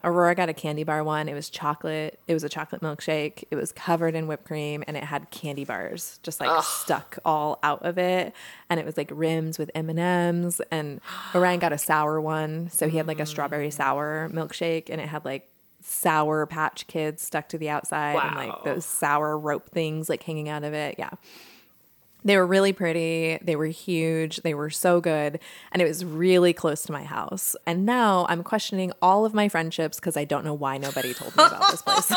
Aurora 0.06 0.36
got 0.36 0.50
a 0.50 0.54
candy 0.54 0.84
bar 0.84 1.04
one. 1.04 1.28
It 1.28 1.34
was 1.34 1.50
chocolate. 1.50 2.20
It 2.28 2.34
was 2.36 2.44
a 2.44 2.50
chocolate 2.50 2.82
milkshake. 2.82 3.44
It 3.50 3.56
was 3.56 3.72
covered 3.72 4.14
in 4.14 4.28
whipped 4.28 4.46
cream 4.46 4.84
and 4.88 4.96
it 4.96 5.04
had 5.04 5.32
candy 5.32 5.66
bars 5.66 6.20
just 6.22 6.40
like 6.40 6.64
stuck 6.64 7.18
all 7.26 7.58
out 7.64 7.84
of 7.84 7.98
it. 7.98 8.34
And 8.70 8.80
it 8.80 8.86
was 8.86 8.98
like 8.98 9.10
rims 9.12 9.58
with 9.58 9.72
M 9.74 9.90
and 9.90 11.02
Orion 11.34 11.60
got 11.60 11.74
a 11.74 11.78
sour 11.80 12.22
one, 12.22 12.70
so 12.70 12.88
he 12.88 12.98
had 12.98 13.08
like 13.08 13.20
a 13.20 13.26
strawberry 13.26 13.70
mm. 13.70 13.74
sour 13.74 14.30
milkshake, 14.32 14.90
and 14.90 15.02
it 15.02 15.08
had 15.08 15.26
like 15.26 15.50
sour 15.88 16.46
patch 16.46 16.88
kids 16.88 17.22
stuck 17.22 17.48
to 17.50 17.58
the 17.58 17.70
outside 17.70 18.16
and 18.16 18.36
like 18.36 18.64
those 18.64 18.86
sour 18.86 19.38
rope 19.38 19.70
things 19.70 20.10
like 20.10 20.24
hanging 20.24 20.50
out 20.50 20.64
of 20.64 20.74
it. 20.74 20.96
Yeah. 20.98 21.12
They 22.24 22.38
were 22.38 22.48
really 22.48 22.74
pretty. 22.74 23.38
They 23.44 23.56
were 23.56 23.68
huge. 23.68 24.38
They 24.38 24.56
were 24.56 24.72
so 24.72 25.00
good. 25.00 25.40
And 25.72 25.80
it 25.80 25.86
was 25.88 26.04
really 26.04 26.54
close 26.54 26.82
to 26.84 26.92
my 26.92 27.04
house. 27.04 27.56
And 27.68 27.86
now 27.86 28.26
I'm 28.30 28.42
questioning 28.42 28.92
all 29.00 29.26
of 29.26 29.36
my 29.36 29.48
friendships 29.48 30.00
because 30.00 30.18
I 30.18 30.26
don't 30.26 30.44
know 30.44 30.56
why 30.56 30.80
nobody 30.80 31.14
told 31.14 31.38
me 31.38 31.44
about 31.44 31.70
this 31.70 31.84
place. 31.84 32.12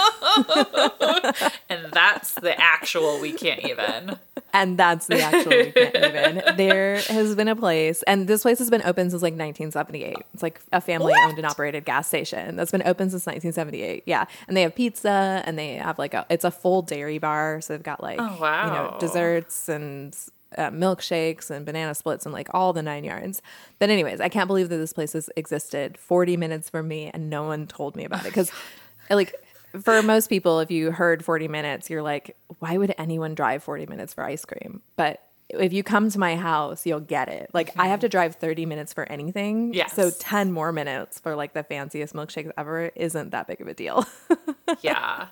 And 1.71 1.93
that's 1.93 2.33
the 2.35 2.59
actual 2.59 3.21
we 3.21 3.33
can't 3.33 3.63
even. 3.65 4.17
And 4.53 4.79
that's 4.79 5.07
the 5.07 5.21
actual 5.21 5.53
even. 5.55 6.57
There 6.57 6.97
has 6.97 7.35
been 7.35 7.49
a 7.49 7.57
place, 7.57 8.03
and 8.05 8.27
this 8.27 8.43
place 8.43 8.59
has 8.59 8.71
been 8.71 8.83
open 8.83 9.11
since 9.11 9.23
like 9.23 9.33
1978. 9.35 10.17
It's 10.35 10.43
like 10.43 10.61
a 10.73 10.81
family 10.81 11.13
owned 11.25 11.37
and 11.39 11.47
operated 11.47 11.85
gas 11.85 12.07
station 12.09 12.57
that's 12.57 12.71
been 12.71 12.83
open 12.87 13.11
since 13.11 13.27
1978. 13.27 14.05
Yeah. 14.07 14.25
And 14.47 14.57
they 14.57 14.63
have 14.63 14.75
pizza 14.75 15.43
and 15.45 15.59
they 15.59 15.75
have 15.75 15.99
like 15.99 16.15
a, 16.15 16.27
it's 16.31 16.45
a 16.45 16.51
full 16.51 16.83
dairy 16.83 17.19
bar. 17.19 17.61
So 17.61 17.73
they've 17.75 17.83
got 17.83 18.03
like, 18.03 18.19
Oh, 18.21 18.35
you 18.35 18.41
wow. 18.41 18.91
know, 18.93 18.99
desserts 18.99 19.69
and 19.69 20.17
uh, 20.57 20.71
milkshakes 20.71 21.51
and 21.51 21.67
banana 21.67 21.95
splits 21.95 22.25
and 22.25 22.33
like 22.33 22.49
all 22.55 22.73
the 22.73 22.83
nine 22.83 23.05
yards. 23.05 23.43
But 23.79 23.91
anyways, 23.91 24.21
I 24.21 24.29
can't 24.29 24.47
believe 24.47 24.71
that 24.71 24.79
this 24.79 24.93
place 24.95 25.13
has 25.13 25.29
existed 25.37 25.99
40 25.99 26.37
minutes 26.39 26.71
from 26.71 26.89
me 26.89 27.11
and 27.13 27.29
no 27.29 27.45
one 27.45 27.67
told 27.67 27.97
me 27.97 28.05
about 28.05 28.21
it 28.21 28.25
because 28.25 28.51
like 29.11 29.35
for 29.83 30.03
most 30.03 30.29
people 30.29 30.61
if 30.61 30.71
you 30.71 30.91
heard 30.91 31.25
40 31.25 31.49
minutes 31.49 31.91
you're 31.91 32.03
like 32.03 32.37
why 32.59 32.77
would 32.77 32.95
anyone 32.99 33.35
drive 33.35 33.63
40 33.63 33.87
minutes 33.87 34.15
for 34.15 34.25
ice 34.25 34.45
cream? 34.45 34.83
But 34.97 35.23
if 35.51 35.73
you 35.73 35.83
come 35.83 36.11
to 36.11 36.19
my 36.19 36.37
house, 36.37 36.85
you'll 36.85 37.01
get 37.01 37.29
it. 37.29 37.51
Like 37.55 37.71
I 37.79 37.89
have 37.89 38.01
to 38.01 38.09
drive 38.09 38.35
30 38.37 38.67
minutes 38.67 38.93
for 38.93 39.11
anything. 39.11 39.73
Yes. 39.73 39.95
So 39.95 40.11
10 40.11 40.53
more 40.53 40.73
minutes 40.73 41.19
for 41.21 41.35
like 41.35 41.55
the 41.55 41.63
fanciest 41.63 42.15
milkshakes 42.15 42.51
ever 42.59 42.91
isn't 42.95 43.31
that 43.31 43.47
big 43.47 43.61
of 43.61 43.69
a 43.69 43.75
deal. 43.75 44.05
Yeah. 44.83 45.29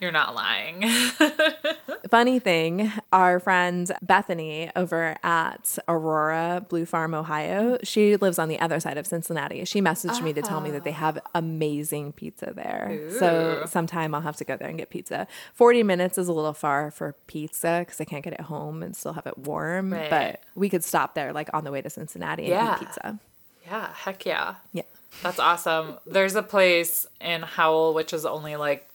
You're 0.00 0.12
not 0.12 0.34
lying. 0.34 0.84
Funny 2.10 2.40
thing, 2.40 2.92
our 3.12 3.38
friend 3.38 3.90
Bethany 4.02 4.68
over 4.74 5.16
at 5.22 5.78
Aurora 5.86 6.66
Blue 6.68 6.84
Farm, 6.84 7.14
Ohio, 7.14 7.78
she 7.84 8.16
lives 8.16 8.36
on 8.36 8.48
the 8.48 8.58
other 8.58 8.80
side 8.80 8.98
of 8.98 9.06
Cincinnati. 9.06 9.64
She 9.64 9.80
messaged 9.80 10.20
me 10.20 10.32
to 10.32 10.42
tell 10.42 10.60
me 10.60 10.72
that 10.72 10.82
they 10.82 10.90
ah. 10.90 10.94
have 10.94 11.18
amazing 11.36 12.12
pizza 12.12 12.52
there. 12.54 13.10
So 13.18 13.64
sometime 13.66 14.12
I'll 14.12 14.22
have 14.22 14.36
to 14.36 14.44
go 14.44 14.56
there 14.56 14.68
and 14.68 14.76
get 14.76 14.90
pizza. 14.90 15.28
40 15.54 15.84
minutes 15.84 16.18
is 16.18 16.26
a 16.26 16.32
little 16.32 16.52
far 16.52 16.90
for 16.90 17.14
pizza 17.28 17.84
because 17.86 18.00
I 18.00 18.04
can't 18.04 18.24
get 18.24 18.32
it 18.32 18.40
home 18.40 18.82
and 18.82 18.96
still 18.96 19.12
have 19.12 19.28
it 19.28 19.38
warm. 19.38 19.92
Right. 19.92 20.10
But 20.10 20.42
we 20.56 20.68
could 20.68 20.82
stop 20.82 21.14
there 21.14 21.32
like 21.32 21.48
on 21.54 21.62
the 21.62 21.70
way 21.70 21.80
to 21.80 21.90
Cincinnati 21.90 22.44
and 22.44 22.50
Yeah. 22.50 22.74
eat 22.74 22.78
pizza. 22.80 23.20
yeah, 23.66 23.92
heck 23.94 24.26
yeah. 24.26 24.56
Yeah. 24.72 24.82
That's 25.22 25.38
awesome. 25.38 25.98
There's 26.06 26.34
a 26.34 26.42
place 26.42 27.06
in 27.20 27.42
Howell, 27.42 27.94
which 27.94 28.12
is 28.12 28.24
only 28.24 28.56
like 28.56 28.89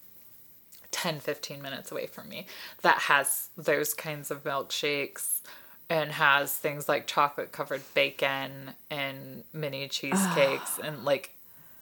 10, 0.95 1.19
15 1.19 1.61
minutes 1.61 1.91
away 1.91 2.07
from 2.07 2.29
me, 2.29 2.45
that 2.81 2.99
has 2.99 3.49
those 3.57 3.93
kinds 3.93 4.31
of 4.31 4.43
milkshakes 4.45 5.41
and 5.89 6.11
has 6.13 6.53
things 6.53 6.87
like 6.87 7.05
chocolate 7.05 7.51
covered 7.51 7.81
bacon 7.93 8.71
and 8.89 9.43
mini 9.53 9.87
cheesecakes 9.89 10.79
and 10.81 11.03
like, 11.03 11.31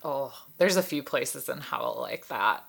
oh, 0.04 0.34
there's 0.58 0.78
a 0.78 0.82
few 0.84 1.04
places 1.04 1.48
in 1.48 1.60
Howell 1.60 2.00
like 2.02 2.28
that. 2.28 2.64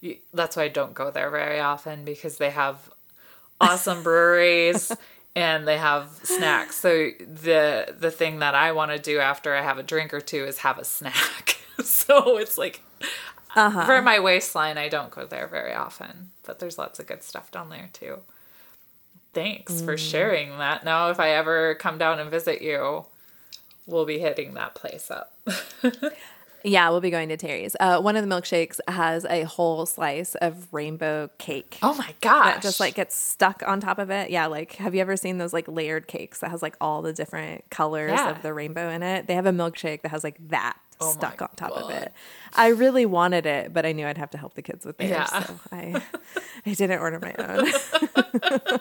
You- 0.00 0.18
That's 0.34 0.56
why 0.56 0.64
I 0.64 0.68
don't 0.68 0.92
go 0.94 1.10
there 1.12 1.30
very 1.30 1.60
often 1.60 2.04
because 2.04 2.38
they 2.38 2.50
have 2.50 2.90
awesome 3.60 4.02
breweries 4.08 4.90
and 5.36 5.66
they 5.66 5.78
have 5.78 6.08
snacks. 6.24 6.76
So 6.76 7.10
the 7.20 7.94
the 7.98 8.10
thing 8.10 8.40
that 8.40 8.54
I 8.54 8.72
want 8.72 8.90
to 8.90 8.98
do 8.98 9.20
after 9.20 9.54
I 9.54 9.62
have 9.62 9.78
a 9.78 9.82
drink 9.82 10.12
or 10.12 10.20
two 10.20 10.44
is 10.44 10.58
have 10.58 10.78
a 10.78 10.84
snack. 10.84 11.56
so 11.84 12.36
it's 12.38 12.58
like 12.58 12.82
for 13.54 14.02
my 14.02 14.18
waistline, 14.20 14.76
I 14.78 14.88
don't 14.88 15.10
go 15.10 15.24
there 15.26 15.46
very 15.46 15.72
often, 15.72 16.30
but 16.44 16.58
there's 16.58 16.76
lots 16.78 16.98
of 16.98 17.06
good 17.06 17.22
stuff 17.22 17.50
down 17.50 17.70
there 17.70 17.88
too. 17.92 18.18
Thanks 19.32 19.80
for 19.80 19.96
sharing 19.96 20.58
that. 20.58 20.84
Now, 20.84 21.10
if 21.10 21.18
I 21.18 21.30
ever 21.30 21.74
come 21.74 21.98
down 21.98 22.20
and 22.20 22.30
visit 22.30 22.62
you, 22.62 23.04
we'll 23.86 24.04
be 24.06 24.18
hitting 24.20 24.54
that 24.54 24.74
place 24.74 25.10
up. 25.10 25.36
Yeah, 26.66 26.88
we'll 26.88 27.02
be 27.02 27.10
going 27.10 27.28
to 27.28 27.36
Terry's. 27.36 27.76
Uh, 27.78 28.00
one 28.00 28.16
of 28.16 28.26
the 28.26 28.34
milkshakes 28.34 28.80
has 28.88 29.26
a 29.26 29.42
whole 29.42 29.84
slice 29.84 30.34
of 30.36 30.72
rainbow 30.72 31.28
cake. 31.36 31.76
Oh 31.82 31.92
my 31.92 32.14
gosh! 32.22 32.54
that 32.54 32.62
just 32.62 32.80
like 32.80 32.94
gets 32.94 33.14
stuck 33.14 33.62
on 33.66 33.80
top 33.80 33.98
of 33.98 34.08
it. 34.08 34.30
Yeah, 34.30 34.46
like 34.46 34.72
have 34.76 34.94
you 34.94 35.02
ever 35.02 35.14
seen 35.14 35.36
those 35.36 35.52
like 35.52 35.68
layered 35.68 36.06
cakes 36.06 36.38
that 36.40 36.50
has 36.50 36.62
like 36.62 36.74
all 36.80 37.02
the 37.02 37.12
different 37.12 37.68
colors 37.68 38.12
Yeah. 38.12 38.30
of 38.30 38.40
the 38.40 38.54
rainbow 38.54 38.88
in 38.88 39.02
it? 39.02 39.26
They 39.26 39.34
have 39.34 39.44
a 39.44 39.50
milkshake 39.52 40.00
that 40.00 40.08
has 40.08 40.24
like 40.24 40.38
that 40.48 40.78
Oh 41.00 41.12
stuck 41.12 41.42
on 41.42 41.48
top 41.56 41.72
of 41.72 41.90
it. 41.90 42.12
I 42.54 42.68
really 42.68 43.04
wanted 43.06 43.46
it, 43.46 43.72
but 43.72 43.84
I 43.84 43.92
knew 43.92 44.06
I'd 44.06 44.18
have 44.18 44.30
to 44.30 44.38
help 44.38 44.54
the 44.54 44.62
kids 44.62 44.84
with 44.86 44.96
theirs, 44.98 45.10
Yeah. 45.10 45.24
so 45.44 45.54
I 45.72 46.02
I 46.66 46.74
didn't 46.74 47.00
order 47.00 47.18
my 47.20 47.34
own 47.38 47.64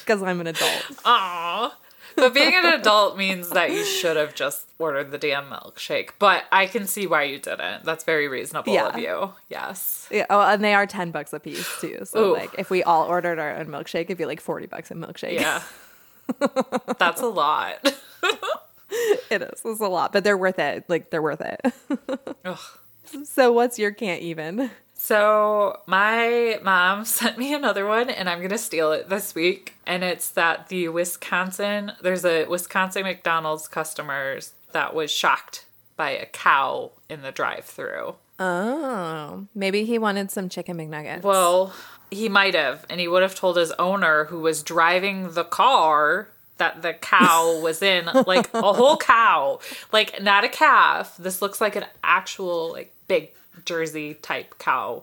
because 0.00 0.22
I'm 0.22 0.40
an 0.40 0.46
adult. 0.48 0.84
Aw. 1.04 1.76
But 2.16 2.32
being 2.32 2.54
an 2.54 2.66
adult 2.66 3.16
means 3.18 3.50
that 3.50 3.72
you 3.72 3.84
should 3.84 4.16
have 4.16 4.36
just 4.36 4.68
ordered 4.78 5.10
the 5.10 5.18
damn 5.18 5.46
milkshake. 5.50 6.10
But 6.20 6.44
I 6.52 6.66
can 6.66 6.86
see 6.86 7.08
why 7.08 7.24
you 7.24 7.40
didn't. 7.40 7.84
That's 7.84 8.04
very 8.04 8.28
reasonable 8.28 8.72
Yeah. 8.72 8.86
of 8.90 8.98
you. 9.00 9.32
Yes. 9.48 10.06
Yeah, 10.12 10.26
oh, 10.30 10.40
and 10.42 10.62
they 10.62 10.74
are 10.74 10.86
ten 10.86 11.10
bucks 11.10 11.32
a 11.32 11.40
piece 11.40 11.68
too. 11.80 12.04
So 12.04 12.30
Ooh. 12.30 12.32
like 12.34 12.50
if 12.56 12.70
we 12.70 12.84
all 12.84 13.08
ordered 13.08 13.40
our 13.40 13.56
own 13.56 13.66
milkshake, 13.66 14.02
it'd 14.02 14.18
be 14.18 14.26
like 14.26 14.40
forty 14.40 14.66
bucks 14.66 14.92
a 14.92 14.94
milkshake. 14.94 15.40
Yeah. 15.40 15.62
That's 16.98 17.20
a 17.20 17.26
lot. 17.26 17.92
it 19.30 19.42
is. 19.42 19.60
It's 19.64 19.80
a 19.80 19.88
lot, 19.88 20.12
but 20.12 20.24
they're 20.24 20.36
worth 20.36 20.58
it. 20.58 20.84
Like 20.88 21.10
they're 21.10 21.22
worth 21.22 21.40
it. 21.40 21.60
Ugh. 22.44 22.58
so 23.24 23.52
what's 23.52 23.78
your 23.78 23.92
can't 23.92 24.22
even? 24.22 24.70
So 24.94 25.80
my 25.86 26.58
mom 26.62 27.04
sent 27.04 27.38
me 27.38 27.52
another 27.52 27.86
one 27.86 28.10
and 28.10 28.28
I'm 28.28 28.40
gonna 28.40 28.58
steal 28.58 28.92
it 28.92 29.08
this 29.08 29.34
week. 29.34 29.74
And 29.86 30.02
it's 30.02 30.30
that 30.30 30.68
the 30.68 30.88
Wisconsin 30.88 31.92
there's 32.02 32.24
a 32.24 32.46
Wisconsin 32.46 33.02
McDonald's 33.02 33.68
customers 33.68 34.52
that 34.72 34.94
was 34.94 35.10
shocked 35.10 35.66
by 35.96 36.10
a 36.10 36.26
cow 36.26 36.90
in 37.08 37.22
the 37.22 37.32
drive 37.32 37.64
through. 37.64 38.14
Oh, 38.38 39.46
maybe 39.54 39.84
he 39.84 39.98
wanted 39.98 40.30
some 40.30 40.48
chicken 40.48 40.76
McNuggets. 40.76 41.22
Well, 41.22 41.72
he 42.10 42.28
might 42.28 42.54
have, 42.54 42.84
and 42.90 43.00
he 43.00 43.06
would 43.06 43.22
have 43.22 43.34
told 43.34 43.56
his 43.56 43.70
owner 43.72 44.24
who 44.24 44.40
was 44.40 44.62
driving 44.62 45.32
the 45.34 45.44
car 45.44 46.28
that 46.58 46.82
the 46.82 46.94
cow 46.94 47.60
was 47.60 47.82
in, 47.82 48.08
like 48.26 48.52
a 48.54 48.72
whole 48.72 48.96
cow, 48.96 49.60
like 49.92 50.22
not 50.22 50.44
a 50.44 50.48
calf. 50.48 51.16
This 51.18 51.42
looks 51.42 51.60
like 51.60 51.76
an 51.76 51.84
actual, 52.02 52.72
like 52.72 52.92
big 53.08 53.30
Jersey 53.64 54.14
type 54.14 54.58
cow, 54.58 55.02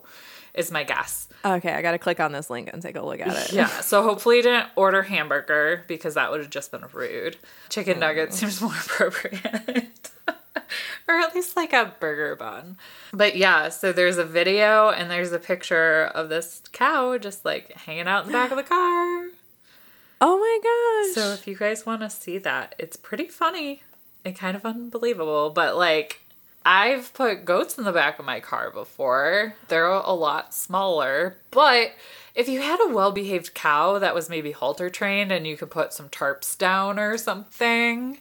is 0.54 0.72
my 0.72 0.84
guess. 0.84 1.28
okay, 1.44 1.74
I 1.74 1.82
gotta 1.82 1.98
click 1.98 2.20
on 2.20 2.32
this 2.32 2.50
link 2.50 2.70
and 2.72 2.82
take 2.82 2.96
a 2.96 3.02
look 3.02 3.20
at 3.20 3.50
it. 3.50 3.54
Yeah, 3.54 3.68
so 3.68 4.04
hopefully 4.04 4.38
he 4.38 4.42
didn't 4.44 4.68
order 4.76 5.04
hamburger 5.04 5.84
because 5.88 6.16
that 6.16 6.32
would 6.32 6.40
have 6.40 6.50
just 6.50 6.72
been 6.72 6.86
rude. 6.94 7.38
Chicken 7.70 7.98
oh. 7.98 8.00
nugget 8.02 8.34
seems 8.34 8.62
more 8.62 8.74
appropriate. 8.86 10.12
or 11.08 11.16
at 11.16 11.36
least 11.36 11.56
like 11.56 11.74
a 11.74 11.94
burger 12.00 12.36
bun. 12.36 12.78
But 13.14 13.36
yeah, 13.36 13.70
so 13.70 13.92
there's 13.92 14.18
a 14.18 14.26
video 14.26 14.90
and 14.90 15.10
there's 15.10 15.32
a 15.32 15.40
picture 15.40 16.06
of 16.06 16.30
this 16.30 16.62
cow 16.72 17.18
just 17.18 17.44
like 17.46 17.74
hanging 17.74 18.08
out 18.08 18.26
in 18.26 18.28
the 18.28 18.34
back 18.34 18.52
of 18.52 18.58
the 18.58 18.64
car. 18.64 19.28
Oh 20.24 20.38
my 20.38 20.60
gosh. 21.10 21.16
So 21.16 21.34
if 21.34 21.48
you 21.48 21.56
guys 21.56 21.86
want 21.86 22.02
to 22.02 22.10
see 22.10 22.38
that, 22.38 22.76
it's 22.78 22.96
pretty 22.96 23.28
funny 23.28 23.82
and 24.24 24.36
kind 24.36 24.56
of 24.56 24.66
unbelievable. 24.66 25.50
But 25.50 25.76
like, 25.76 26.22
I've 26.64 27.12
put 27.16 27.44
goats 27.44 27.80
in 27.80 27.86
the 27.86 27.92
back 27.92 28.20
of 28.20 28.26
my 28.26 28.40
car 28.40 28.70
before. 28.70 29.56
They're 29.68 29.88
a 29.88 30.14
lot 30.14 30.54
smaller. 30.54 31.38
But 31.50 31.94
if 32.36 32.48
you 32.48 32.62
had 32.62 32.80
a 32.80 32.94
well 32.94 33.12
behaved 33.12 33.56
cow 33.56 33.98
that 33.98 34.14
was 34.14 34.30
maybe 34.30 34.52
halter 34.52 34.90
trained 34.90 35.32
and 35.32 35.48
you 35.48 35.58
could 35.58 35.72
put 35.72 35.92
some 35.92 36.10
tarps 36.10 36.56
down 36.56 37.00
or 37.00 37.18
something, 37.18 38.20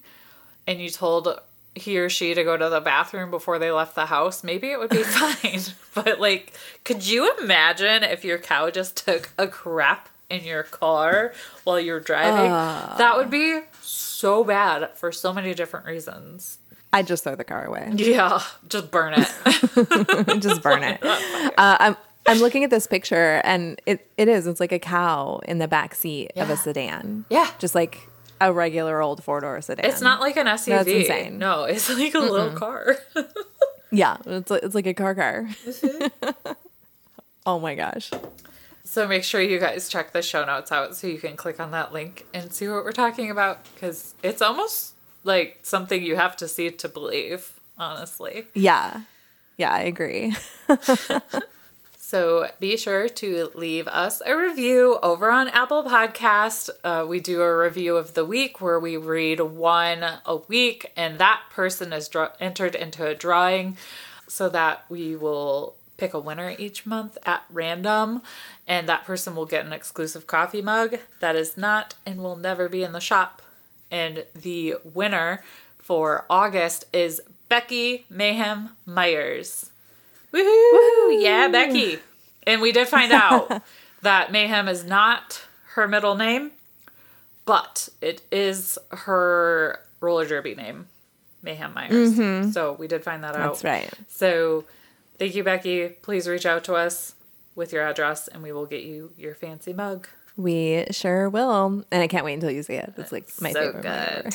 and 0.67 0.81
you 0.81 0.89
told 0.89 1.39
he 1.75 1.99
or 1.99 2.09
she 2.09 2.35
to 2.35 2.45
go 2.45 2.57
to 2.57 2.69
the 2.69 2.81
bathroom 2.81 3.31
before 3.31 3.59
they 3.59 3.71
left 3.71 3.95
the 3.95 4.07
house, 4.07 4.43
maybe 4.43 4.71
it 4.71 4.79
would 4.79 4.91
be 4.91 5.03
fine. 5.05 5.61
But 5.95 6.19
like, 6.19 6.55
could 6.85 7.07
you 7.07 7.31
imagine 7.43 8.03
if 8.05 8.25
your 8.25 8.39
cow 8.39 8.71
just 8.71 8.97
took 8.97 9.31
a 9.37 9.47
crap 9.47 10.09
in 10.31 10.45
your 10.45 10.63
car 10.63 11.33
while 11.65 11.81
you're 11.81 12.01
driving? 12.01 12.51
that 12.99 13.17
would 13.17 13.31
be 13.31 13.61
so 13.83 14.45
bad 14.45 14.91
for 14.97 15.13
so 15.13 15.33
many 15.33 15.55
different 15.55 15.87
reasons. 15.87 16.59
I 16.93 17.03
just 17.03 17.25
throw 17.25 17.37
the 17.37 17.45
car 17.45 17.65
away. 17.65 17.91
Yeah, 17.95 18.43
just 18.69 18.91
burn 18.91 19.15
it. 19.17 20.41
just 20.41 20.63
burn 20.63 20.83
it. 20.83 21.03
Uh, 21.05 21.77
I'm 21.79 21.97
I'm 22.27 22.39
looking 22.39 22.65
at 22.65 22.71
this 22.71 22.87
picture 22.87 23.41
and 23.45 23.81
it, 23.87 24.07
it 24.17 24.29
is. 24.29 24.47
It's 24.47 24.61
like 24.61 24.73
a 24.73 24.79
cow 24.79 25.41
in 25.47 25.59
the 25.59 25.69
back 25.69 25.95
seat 25.95 26.33
of 26.37 26.51
a 26.51 26.57
sedan. 26.57 27.25
Yeah. 27.31 27.51
Just 27.59 27.75
like 27.75 28.09
a 28.41 28.53
regular 28.53 29.01
old 29.01 29.23
four 29.23 29.41
door 29.41 29.61
sedan. 29.61 29.85
It's 29.85 30.01
not 30.01 30.21
like 30.21 30.37
an 30.37 30.47
SUV. 30.47 30.67
That's 30.67 30.89
insane. 30.89 31.39
No, 31.39 31.65
it's 31.65 31.89
like 31.89 32.15
a 32.15 32.19
little 32.19 32.53
car. 32.53 32.97
Yeah, 33.93 34.19
it's 34.25 34.51
like, 34.51 34.63
it's 34.63 34.75
like 34.75 34.87
a 34.87 34.95
car 34.95 35.15
car. 35.15 35.49
Mm-hmm. 35.65 36.53
oh 37.47 37.59
my 37.59 37.75
gosh. 37.75 38.11
So 38.91 39.07
make 39.07 39.23
sure 39.23 39.41
you 39.41 39.61
guys 39.61 39.89
check 39.89 40.11
the 40.13 40.21
show 40.21 40.45
notes 40.45 40.73
out 40.73 40.97
so 40.97 41.07
you 41.07 41.21
can 41.21 41.37
click 41.37 41.61
on 41.61 41.71
that 41.71 41.93
link 41.93 42.27
and 42.35 42.53
see 42.53 42.67
what 42.67 42.83
we're 42.83 42.91
talking 42.91 43.31
about 43.31 43.65
because 43.73 44.17
it's 44.21 44.43
almost 44.43 44.95
like 45.23 45.61
something 45.63 46.03
you 46.03 46.17
have 46.17 46.37
to 46.39 46.49
see 46.49 46.73
to 46.73 46.89
believe, 46.89 47.53
honestly. 47.79 48.49
Yeah. 48.53 49.03
Yeah, 49.57 49.73
I 49.73 49.83
agree. 49.83 50.35
So 51.97 52.51
be 52.59 52.77
sure 52.77 53.09
to 53.09 53.53
leave 53.55 53.87
us 53.87 54.21
a 54.27 54.37
review 54.37 54.99
over 55.01 55.31
on 55.31 55.47
Apple 55.47 55.85
Podcast. 55.85 56.69
Uh, 56.83 57.07
we 57.09 57.21
do 57.21 57.41
a 57.41 57.57
review 57.57 57.97
of 57.97 58.15
the 58.15 58.25
week 58.25 58.61
where 58.61 58.81
we 58.81 58.97
read 58.97 59.39
one 59.39 60.05
a 60.27 60.37
week, 60.49 60.91
and 60.97 61.21
that 61.21 61.43
person 61.53 61.93
is 61.93 62.11
entered 62.41 62.75
into 62.75 63.07
a 63.07 63.15
drawing 63.15 63.77
so 64.27 64.49
that 64.49 64.85
we 64.89 65.15
will 65.15 65.77
pick 66.01 66.15
a 66.15 66.19
winner 66.19 66.57
each 66.59 66.87
month 66.87 67.19
at 67.25 67.45
random, 67.51 68.23
and 68.67 68.89
that 68.89 69.05
person 69.05 69.37
will 69.37 69.47
get 69.47 69.67
an 69.67 69.73
exclusive 69.73 70.27
coffee 70.27 70.63
mug 70.63 70.97
that 71.21 71.37
is 71.37 71.57
not 71.57 71.95
and 72.07 72.23
will 72.23 72.37
never 72.37 72.69
be 72.69 72.83
in 72.83 72.93
the 72.93 73.01
shop. 73.01 73.43
And 73.91 74.25
the 74.35 74.77
winner 74.83 75.45
for 75.79 76.25
August 76.31 76.87
is 76.93 77.21
Becky 77.49 78.07
Mayhem 78.09 78.71
Myers. 78.87 79.71
Woohoo! 80.33 80.73
Woohoo! 80.73 81.23
Yeah, 81.23 81.49
Becky. 81.49 81.99
And 82.47 82.63
we 82.63 82.73
did 82.73 82.89
find 82.89 83.13
out 83.13 83.63
that 84.03 84.33
Mayhem 84.33 84.69
is 84.69 84.85
not 84.85 85.43
her 85.75 85.87
middle 85.87 86.15
name, 86.15 86.53
but 87.45 87.91
it 88.01 88.23
is 88.33 88.79
her 88.91 89.81
roller 90.01 90.27
derby 90.27 90.55
name, 90.55 90.87
Mayhem 91.43 91.75
Myers. 91.75 92.15
Mm-hmm. 92.15 92.53
So 92.53 92.73
we 92.73 92.89
did 92.89 93.05
find 93.05 93.23
that 93.23 93.37
out. 93.37 93.61
That's 93.61 93.65
right. 93.65 93.93
So 94.09 94.65
thank 95.21 95.35
you, 95.37 95.45
Becky. 95.45 95.91
Please 95.91 96.27
reach 96.27 96.47
out 96.47 96.65
to 96.65 96.75
us 96.75 97.15
with 97.55 97.73
your 97.73 97.87
address 97.87 98.27
and 98.27 98.43
we 98.43 98.51
will 98.51 98.67
get 98.67 98.83
you 98.83 99.13
your 99.17 99.35
fancy 99.35 99.73
mug. 99.73 100.09
We 100.37 100.87
sure 100.91 101.29
will. 101.29 101.85
And 101.93 102.03
I 102.03 102.09
can't 102.09 102.25
wait 102.25 102.35
until 102.35 102.51
you 102.51 102.63
see 102.63 102.75
it. 102.75 102.95
It's 102.97 103.13
like 103.13 103.29
my 103.41 103.53
so 103.53 103.73
favorite. 103.73 104.35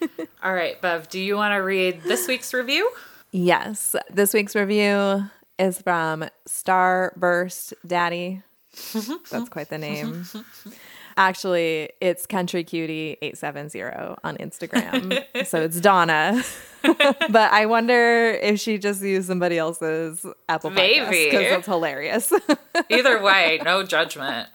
good. 0.00 0.28
All 0.42 0.54
right, 0.54 0.80
Bev, 0.80 1.08
do 1.08 1.20
you 1.20 1.36
want 1.36 1.52
to 1.52 1.56
read 1.56 2.02
this 2.02 2.28
week's 2.28 2.54
review? 2.54 2.90
Yes. 3.32 3.96
This 4.08 4.32
week's 4.32 4.54
review 4.54 5.28
is 5.58 5.82
from 5.82 6.26
Starburst 6.48 7.72
Daddy. 7.84 8.42
Mm-hmm. 8.74 9.14
That's 9.30 9.48
quite 9.48 9.68
the 9.68 9.78
name. 9.78 10.24
Mm-hmm. 10.24 10.70
Actually, 11.16 11.90
it's 12.00 12.26
Country 12.26 12.64
Cutie 12.64 13.16
870 13.22 13.82
on 14.24 14.36
Instagram. 14.38 15.46
so 15.46 15.62
it's 15.62 15.80
Donna. 15.80 16.42
but 17.30 17.52
I 17.52 17.66
wonder 17.66 18.30
if 18.42 18.60
she 18.60 18.78
just 18.78 19.02
used 19.02 19.28
somebody 19.28 19.58
else's 19.58 20.24
Apple 20.48 20.70
Maybe. 20.70 21.26
because 21.26 21.42
it's 21.42 21.66
hilarious. 21.66 22.32
Either 22.90 23.22
way, 23.22 23.60
no 23.64 23.84
judgment. 23.84 24.48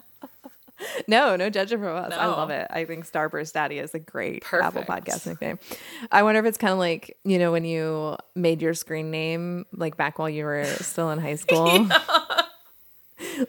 no, 1.07 1.35
no 1.35 1.49
judging 1.49 1.79
from 1.79 1.95
us. 1.95 2.13
I 2.13 2.27
love 2.27 2.49
it. 2.51 2.67
I 2.69 2.85
think 2.85 3.09
Starburst 3.09 3.53
Daddy 3.53 3.79
is 3.79 3.93
a 3.95 3.99
great 3.99 4.43
Apple 4.51 4.83
podcast 4.83 5.25
nickname. 5.25 5.59
I 6.11 6.23
wonder 6.23 6.39
if 6.39 6.45
it's 6.45 6.57
kind 6.57 6.73
of 6.73 6.79
like, 6.79 7.17
you 7.23 7.39
know, 7.39 7.51
when 7.51 7.65
you 7.65 8.17
made 8.35 8.61
your 8.61 8.73
screen 8.73 9.11
name, 9.11 9.65
like 9.73 9.97
back 9.97 10.19
while 10.19 10.29
you 10.29 10.45
were 10.45 10.65
still 10.65 11.09
in 11.11 11.19
high 11.19 11.35
school. 11.35 11.87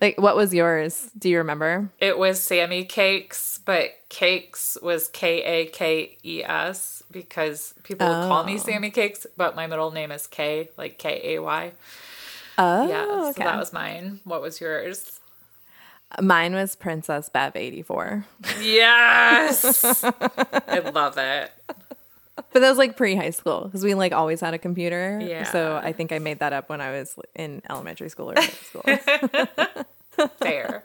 like, 0.00 0.20
what 0.20 0.36
was 0.36 0.52
yours? 0.54 1.10
Do 1.18 1.28
you 1.28 1.38
remember? 1.38 1.90
It 1.98 2.18
was 2.18 2.40
Sammy 2.40 2.84
Cakes, 2.84 3.60
but 3.64 3.90
Cakes 4.08 4.76
was 4.82 5.08
K 5.08 5.42
A 5.42 5.66
K 5.66 6.16
E 6.24 6.42
S 6.44 7.02
because 7.10 7.74
people 7.82 8.06
would 8.06 8.28
call 8.28 8.44
me 8.44 8.54
Oh. 8.54 8.58
Sammy 8.58 8.90
Cakes, 8.90 9.26
but 9.36 9.54
my 9.56 9.66
middle 9.66 9.90
name 9.90 10.10
is 10.12 10.26
K, 10.26 10.70
like 10.76 10.98
K 10.98 11.36
A 11.36 11.38
Y. 11.42 11.72
Oh, 12.58 12.88
Yeah, 12.88 13.04
okay. 13.30 13.32
so 13.38 13.44
that 13.44 13.58
was 13.58 13.72
mine. 13.72 14.20
What 14.24 14.42
was 14.42 14.60
yours? 14.60 15.18
Mine 16.20 16.54
was 16.54 16.74
Princess 16.74 17.28
Bev 17.28 17.54
84. 17.54 18.26
Yes! 18.60 20.02
I 20.04 20.80
love 20.92 21.16
it. 21.18 21.52
But 22.52 22.60
that 22.60 22.68
was 22.68 22.78
like 22.78 22.96
pre 22.96 23.14
high 23.14 23.30
school 23.30 23.64
because 23.64 23.84
we 23.84 23.94
like 23.94 24.12
always 24.12 24.40
had 24.40 24.54
a 24.54 24.58
computer. 24.58 25.20
Yeah. 25.22 25.44
So 25.44 25.80
I 25.82 25.92
think 25.92 26.12
I 26.12 26.18
made 26.18 26.40
that 26.40 26.52
up 26.52 26.68
when 26.68 26.80
I 26.80 26.90
was 26.90 27.16
in 27.34 27.62
elementary 27.70 28.10
school 28.10 28.30
or 28.30 28.34
middle 28.34 28.50
school. 28.50 30.28
Fair. 30.40 30.84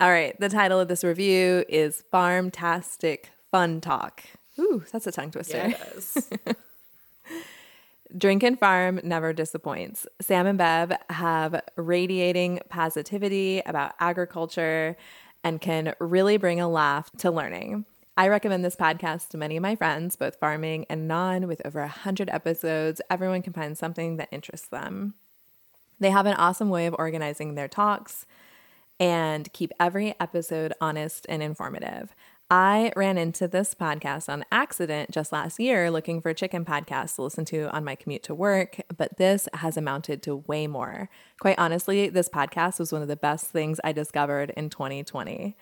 All 0.00 0.10
right. 0.10 0.38
The 0.40 0.48
title 0.48 0.80
of 0.80 0.88
this 0.88 1.04
review 1.04 1.64
is 1.68 2.02
Farmtastic 2.12 3.26
Fun 3.50 3.80
Talk. 3.80 4.22
Ooh, 4.58 4.84
that's 4.90 5.06
a 5.06 5.12
tongue 5.12 5.30
twister. 5.30 5.68
Yes. 5.68 6.30
Drink 8.16 8.42
and 8.42 8.58
Farm 8.58 9.00
never 9.04 9.34
disappoints. 9.34 10.06
Sam 10.20 10.46
and 10.46 10.56
Bev 10.56 10.92
have 11.10 11.60
radiating 11.76 12.60
positivity 12.70 13.60
about 13.66 13.92
agriculture 14.00 14.96
and 15.44 15.60
can 15.60 15.94
really 16.00 16.38
bring 16.38 16.58
a 16.60 16.68
laugh 16.68 17.10
to 17.18 17.30
learning. 17.30 17.84
I 18.18 18.26
recommend 18.26 18.64
this 18.64 18.74
podcast 18.74 19.28
to 19.28 19.38
many 19.38 19.56
of 19.56 19.62
my 19.62 19.76
friends, 19.76 20.16
both 20.16 20.40
farming 20.40 20.86
and 20.90 21.06
non, 21.06 21.46
with 21.46 21.62
over 21.64 21.82
100 21.82 22.28
episodes. 22.30 23.00
Everyone 23.08 23.42
can 23.42 23.52
find 23.52 23.78
something 23.78 24.16
that 24.16 24.28
interests 24.32 24.66
them. 24.66 25.14
They 26.00 26.10
have 26.10 26.26
an 26.26 26.34
awesome 26.34 26.68
way 26.68 26.86
of 26.86 26.96
organizing 26.98 27.54
their 27.54 27.68
talks 27.68 28.26
and 28.98 29.52
keep 29.52 29.70
every 29.78 30.16
episode 30.18 30.72
honest 30.80 31.26
and 31.28 31.44
informative. 31.44 32.12
I 32.50 32.90
ran 32.96 33.18
into 33.18 33.46
this 33.46 33.72
podcast 33.72 34.28
on 34.28 34.44
accident 34.50 35.12
just 35.12 35.30
last 35.30 35.60
year 35.60 35.88
looking 35.88 36.20
for 36.20 36.30
a 36.30 36.34
chicken 36.34 36.64
podcasts 36.64 37.14
to 37.14 37.22
listen 37.22 37.44
to 37.44 37.70
on 37.70 37.84
my 37.84 37.94
commute 37.94 38.24
to 38.24 38.34
work, 38.34 38.80
but 38.96 39.16
this 39.18 39.48
has 39.54 39.76
amounted 39.76 40.24
to 40.24 40.34
way 40.48 40.66
more. 40.66 41.08
Quite 41.38 41.60
honestly, 41.60 42.08
this 42.08 42.28
podcast 42.28 42.80
was 42.80 42.92
one 42.92 43.02
of 43.02 43.06
the 43.06 43.14
best 43.14 43.46
things 43.46 43.78
I 43.84 43.92
discovered 43.92 44.50
in 44.56 44.70
2020. 44.70 45.56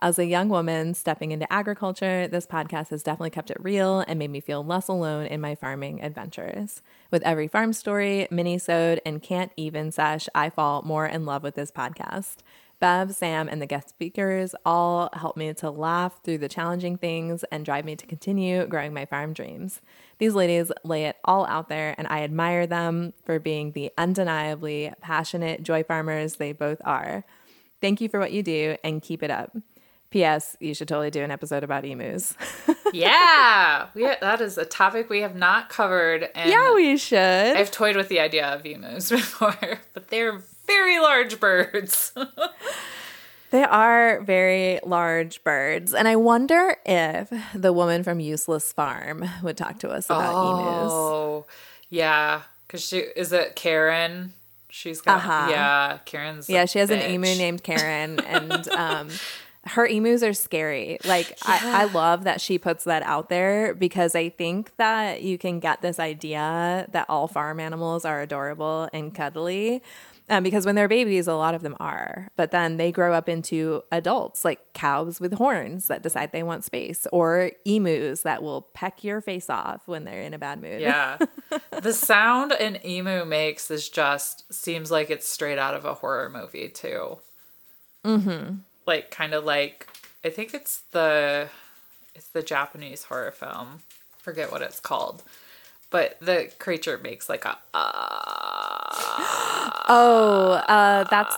As 0.00 0.18
a 0.18 0.26
young 0.26 0.50
woman 0.50 0.92
stepping 0.92 1.32
into 1.32 1.50
agriculture, 1.50 2.28
this 2.28 2.46
podcast 2.46 2.90
has 2.90 3.02
definitely 3.02 3.30
kept 3.30 3.50
it 3.50 3.56
real 3.58 4.00
and 4.00 4.18
made 4.18 4.30
me 4.30 4.40
feel 4.40 4.62
less 4.62 4.88
alone 4.88 5.24
in 5.24 5.40
my 5.40 5.54
farming 5.54 6.02
adventures. 6.02 6.82
With 7.10 7.22
every 7.22 7.48
farm 7.48 7.72
story, 7.72 8.28
mini-sode, 8.30 9.00
and 9.06 9.22
can't 9.22 9.52
even 9.56 9.90
sesh, 9.90 10.28
I 10.34 10.50
fall 10.50 10.82
more 10.82 11.06
in 11.06 11.24
love 11.24 11.42
with 11.42 11.54
this 11.54 11.70
podcast. 11.70 12.36
Bev, 12.78 13.14
Sam, 13.14 13.48
and 13.48 13.62
the 13.62 13.66
guest 13.66 13.88
speakers 13.88 14.54
all 14.66 15.08
help 15.14 15.34
me 15.34 15.54
to 15.54 15.70
laugh 15.70 16.22
through 16.22 16.38
the 16.38 16.48
challenging 16.48 16.98
things 16.98 17.42
and 17.44 17.64
drive 17.64 17.86
me 17.86 17.96
to 17.96 18.06
continue 18.06 18.66
growing 18.66 18.92
my 18.92 19.06
farm 19.06 19.32
dreams. 19.32 19.80
These 20.18 20.34
ladies 20.34 20.70
lay 20.84 21.06
it 21.06 21.16
all 21.24 21.46
out 21.46 21.70
there, 21.70 21.94
and 21.96 22.06
I 22.08 22.22
admire 22.22 22.66
them 22.66 23.14
for 23.24 23.38
being 23.38 23.72
the 23.72 23.90
undeniably 23.96 24.92
passionate 25.00 25.62
joy 25.62 25.84
farmers 25.84 26.36
they 26.36 26.52
both 26.52 26.82
are. 26.84 27.24
Thank 27.80 28.02
you 28.02 28.10
for 28.10 28.20
what 28.20 28.32
you 28.32 28.42
do 28.42 28.76
and 28.84 29.00
keep 29.00 29.22
it 29.22 29.30
up. 29.30 29.56
P.S. 30.16 30.56
You 30.60 30.72
should 30.72 30.88
totally 30.88 31.10
do 31.10 31.22
an 31.22 31.30
episode 31.30 31.62
about 31.62 31.84
emus. 31.84 32.34
yeah. 32.94 33.88
We, 33.94 34.04
that 34.04 34.40
is 34.40 34.56
a 34.56 34.64
topic 34.64 35.10
we 35.10 35.20
have 35.20 35.36
not 35.36 35.68
covered. 35.68 36.30
And 36.34 36.48
yeah, 36.50 36.74
we 36.74 36.96
should. 36.96 37.18
I've 37.56 37.70
toyed 37.70 37.96
with 37.96 38.08
the 38.08 38.20
idea 38.20 38.46
of 38.46 38.64
emus 38.64 39.10
before, 39.10 39.80
but 39.92 40.08
they're 40.08 40.40
very 40.66 40.98
large 41.00 41.38
birds. 41.38 42.12
They 43.52 43.62
are 43.62 44.20
very 44.22 44.80
large 44.84 45.42
birds. 45.44 45.94
And 45.94 46.08
I 46.08 46.16
wonder 46.16 46.76
if 46.84 47.32
the 47.54 47.72
woman 47.72 48.02
from 48.02 48.18
Useless 48.18 48.72
Farm 48.72 49.24
would 49.40 49.56
talk 49.56 49.78
to 49.78 49.88
us 49.88 50.06
about 50.06 50.30
emus. 50.58 50.92
Oh, 50.92 51.46
yeah. 51.88 52.42
Because 52.66 52.82
she 52.84 52.98
is 52.98 53.32
it 53.32 53.54
Karen? 53.54 54.32
She's 54.68 55.00
got 55.00 55.18
Uh-huh. 55.18 55.46
yeah. 55.50 55.98
Karen's 56.04 56.50
Yeah, 56.50 56.64
she 56.64 56.80
has 56.80 56.90
an 56.90 57.00
emu 57.08 57.34
named 57.36 57.62
Karen, 57.62 58.18
and 58.20 58.68
um, 58.70 59.08
her 59.66 59.86
emus 59.86 60.22
are 60.22 60.32
scary. 60.32 60.98
Like, 61.04 61.38
I, 61.42 61.82
I 61.82 61.84
love 61.84 62.24
that 62.24 62.40
she 62.40 62.58
puts 62.58 62.84
that 62.84 63.02
out 63.02 63.28
there 63.28 63.74
because 63.74 64.14
I 64.14 64.28
think 64.28 64.76
that 64.76 65.22
you 65.22 65.38
can 65.38 65.60
get 65.60 65.82
this 65.82 65.98
idea 65.98 66.86
that 66.90 67.06
all 67.08 67.28
farm 67.28 67.60
animals 67.60 68.04
are 68.04 68.22
adorable 68.22 68.88
and 68.92 69.14
cuddly. 69.14 69.82
Um, 70.28 70.42
because 70.42 70.66
when 70.66 70.74
they're 70.74 70.88
babies, 70.88 71.28
a 71.28 71.34
lot 71.34 71.54
of 71.54 71.62
them 71.62 71.76
are, 71.78 72.28
but 72.34 72.50
then 72.50 72.78
they 72.78 72.90
grow 72.90 73.12
up 73.12 73.28
into 73.28 73.82
adults, 73.92 74.44
like 74.44 74.72
cows 74.72 75.20
with 75.20 75.34
horns 75.34 75.86
that 75.86 76.02
decide 76.02 76.32
they 76.32 76.42
want 76.42 76.64
space, 76.64 77.06
or 77.12 77.52
emus 77.64 78.22
that 78.22 78.42
will 78.42 78.62
peck 78.74 79.04
your 79.04 79.20
face 79.20 79.48
off 79.48 79.86
when 79.86 80.04
they're 80.04 80.22
in 80.22 80.34
a 80.34 80.38
bad 80.38 80.60
mood. 80.60 80.80
Yeah. 80.80 81.18
the 81.80 81.92
sound 81.92 82.50
an 82.52 82.84
emu 82.84 83.24
makes 83.24 83.70
is 83.70 83.88
just 83.88 84.52
seems 84.52 84.90
like 84.90 85.10
it's 85.10 85.28
straight 85.28 85.58
out 85.58 85.74
of 85.74 85.84
a 85.84 85.94
horror 85.94 86.28
movie 86.28 86.70
too. 86.70 87.18
Mm-hmm. 88.04 88.54
Like 88.86 89.10
kind 89.10 89.34
of 89.34 89.44
like 89.44 89.88
I 90.24 90.30
think 90.30 90.54
it's 90.54 90.82
the 90.92 91.48
it's 92.14 92.28
the 92.28 92.42
Japanese 92.42 93.04
horror 93.04 93.30
film. 93.30 93.82
Forget 94.18 94.50
what 94.50 94.62
it's 94.62 94.80
called. 94.80 95.22
But 95.90 96.18
the 96.20 96.50
creature 96.58 96.98
makes 96.98 97.28
like 97.28 97.44
a 97.44 97.56
Oh, 99.88 100.62
uh, 100.68 101.04
that's 101.04 101.36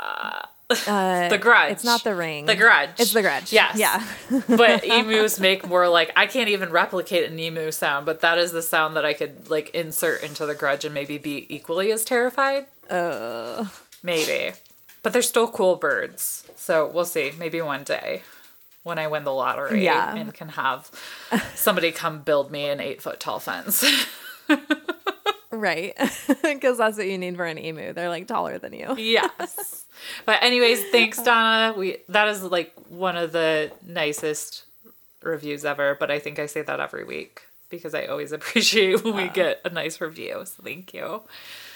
the 0.69 1.39
grudge. 1.41 1.73
it's 1.73 1.85
not 1.85 2.05
the 2.05 2.15
ring. 2.15 2.45
The 2.47 2.55
grudge. 2.55 2.91
It's 2.99 3.13
the 3.13 3.23
grudge. 3.23 3.53
Yes. 3.53 3.77
Yeah. 3.79 4.05
but 4.49 4.85
emus 4.85 5.41
make 5.41 5.67
more 5.67 5.89
like 5.89 6.13
I 6.17 6.27
can't 6.27 6.49
even 6.51 6.71
replicate 6.71 7.31
an 7.31 7.39
emu 7.39 7.71
sound, 7.73 8.05
but 8.07 8.21
that 8.21 8.39
is 8.39 8.53
the 8.53 8.63
sound 8.63 8.97
that 8.97 9.05
I 9.05 9.15
could 9.15 9.49
like 9.51 9.71
insert 9.75 10.23
into 10.23 10.45
the 10.47 10.55
grudge 10.55 10.85
and 10.85 10.95
maybe 10.95 11.17
be 11.19 11.47
equally 11.55 11.91
as 11.93 12.05
terrified. 12.05 12.67
Uh, 12.91 13.67
Maybe. 14.03 14.53
But 15.03 15.13
they're 15.13 15.23
still 15.23 15.49
cool 15.49 15.77
birds. 15.77 16.45
So 16.57 16.87
we'll 16.93 17.05
see. 17.05 17.33
Maybe 17.39 17.61
one 17.63 17.85
day 17.85 18.23
when 18.83 18.99
I 18.99 19.07
win 19.07 19.25
the 19.25 19.33
lottery 19.33 19.85
Yeah. 19.85 20.15
and 20.15 20.33
can 20.35 20.51
have 20.51 20.91
somebody 21.55 21.93
come 21.93 22.21
build 22.23 22.51
me 22.51 22.69
an 22.69 22.81
eight 22.81 23.01
foot 23.03 23.21
tall 23.21 23.39
fence. 23.39 23.85
Right. 25.51 25.95
Because 26.43 26.79
that's 26.79 26.97
what 26.99 27.07
you 27.07 27.19
need 27.19 27.37
for 27.37 27.45
an 27.45 27.59
emu. 27.59 27.93
They're 27.93 28.09
like 28.09 28.27
taller 28.27 28.59
than 28.59 28.73
you. 28.73 28.95
yes. 28.99 29.87
But 30.27 30.43
anyways, 30.43 30.83
thanks 30.91 31.21
Donna. 31.23 31.75
We 31.77 31.99
that 32.09 32.29
is 32.29 32.43
like 32.43 32.73
one 32.89 33.17
of 33.17 33.33
the 33.33 33.71
nicest 33.87 34.65
reviews 35.23 35.65
ever, 35.65 35.97
but 35.99 36.11
I 36.11 36.19
think 36.19 36.39
I 36.39 36.47
say 36.47 36.63
that 36.63 36.81
every 36.81 37.05
week 37.05 37.43
because 37.71 37.95
I 37.95 38.07
always 38.07 38.33
appreciate 38.33 39.05
when 39.05 39.17
we 39.17 39.29
get 39.29 39.61
a 39.65 39.71
nice 39.71 40.01
review. 40.01 40.43
So 40.45 40.63
thank 40.63 40.93
you. 40.95 41.23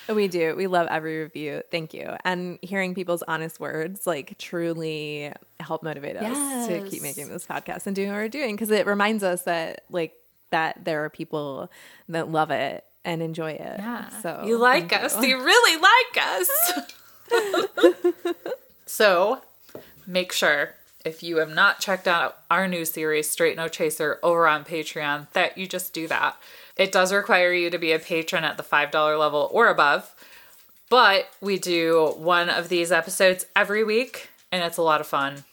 We 0.09 0.29
do. 0.29 0.55
We 0.57 0.67
love 0.67 0.89
every 0.91 1.23
review. 1.23 1.63
Thank 1.71 1.95
you. 1.95 2.17
And 2.25 2.59
hearing 2.63 2.95
people's 2.95 3.23
honest 3.23 3.61
words 3.61 4.07
like 4.07 4.37
truly 4.39 5.33
help 5.61 5.83
motivate 5.83 6.17
us 6.17 6.69
to 6.69 6.89
keep 6.89 7.03
making 7.03 7.29
this 7.29 7.47
podcast 7.47 7.87
and 7.87 7.95
doing 7.95 8.09
what 8.09 8.17
we're 8.17 8.29
doing 8.29 8.57
because 8.57 8.71
it 8.71 8.87
reminds 8.87 9.23
us 9.23 9.43
that 9.43 9.85
like 9.91 10.15
that 10.51 10.85
there 10.85 11.05
are 11.05 11.11
people 11.11 11.71
that 12.09 12.31
love 12.31 12.51
it 12.51 12.85
and 13.05 13.23
enjoy 13.23 13.53
it. 13.53 13.77
Yeah. 13.79 14.09
So 14.21 14.43
you 14.47 14.59
like 14.59 14.93
us. 14.93 15.21
you. 15.21 15.29
You 15.29 15.45
really 15.45 15.81
like 15.81 16.27
us. 16.27 18.15
so 18.87 19.43
make 20.07 20.33
sure 20.33 20.75
if 21.05 21.23
you 21.23 21.39
have 21.39 21.51
not 21.53 21.81
checked 21.81 22.07
out 22.07 22.39
our 22.51 22.69
new 22.69 22.85
series, 22.85 23.29
Straight 23.29 23.57
No 23.57 23.69
Chaser, 23.69 24.19
over 24.23 24.47
on 24.47 24.65
Patreon, 24.65 25.31
that 25.33 25.59
you 25.59 25.67
just 25.67 25.93
do 25.93 26.07
that. 26.09 26.37
It 26.77 26.93
does 26.93 27.13
require 27.13 27.53
you 27.53 27.71
to 27.71 27.79
be 27.79 27.93
a 27.93 27.99
patron 27.99 28.45
at 28.45 28.57
the 28.57 28.63
$5 28.63 29.19
level 29.19 29.49
or 29.53 29.69
above. 29.69 30.15
But 30.89 31.29
we 31.41 31.59
do 31.59 32.15
one 32.17 32.51
of 32.51 32.69
these 32.69 32.93
episodes 32.93 33.47
every 33.57 33.83
week, 33.83 34.29
and 34.51 34.63
it's 34.63 34.77
a 34.77 34.83
lot 34.83 35.01
of 35.01 35.07
fun. 35.07 35.45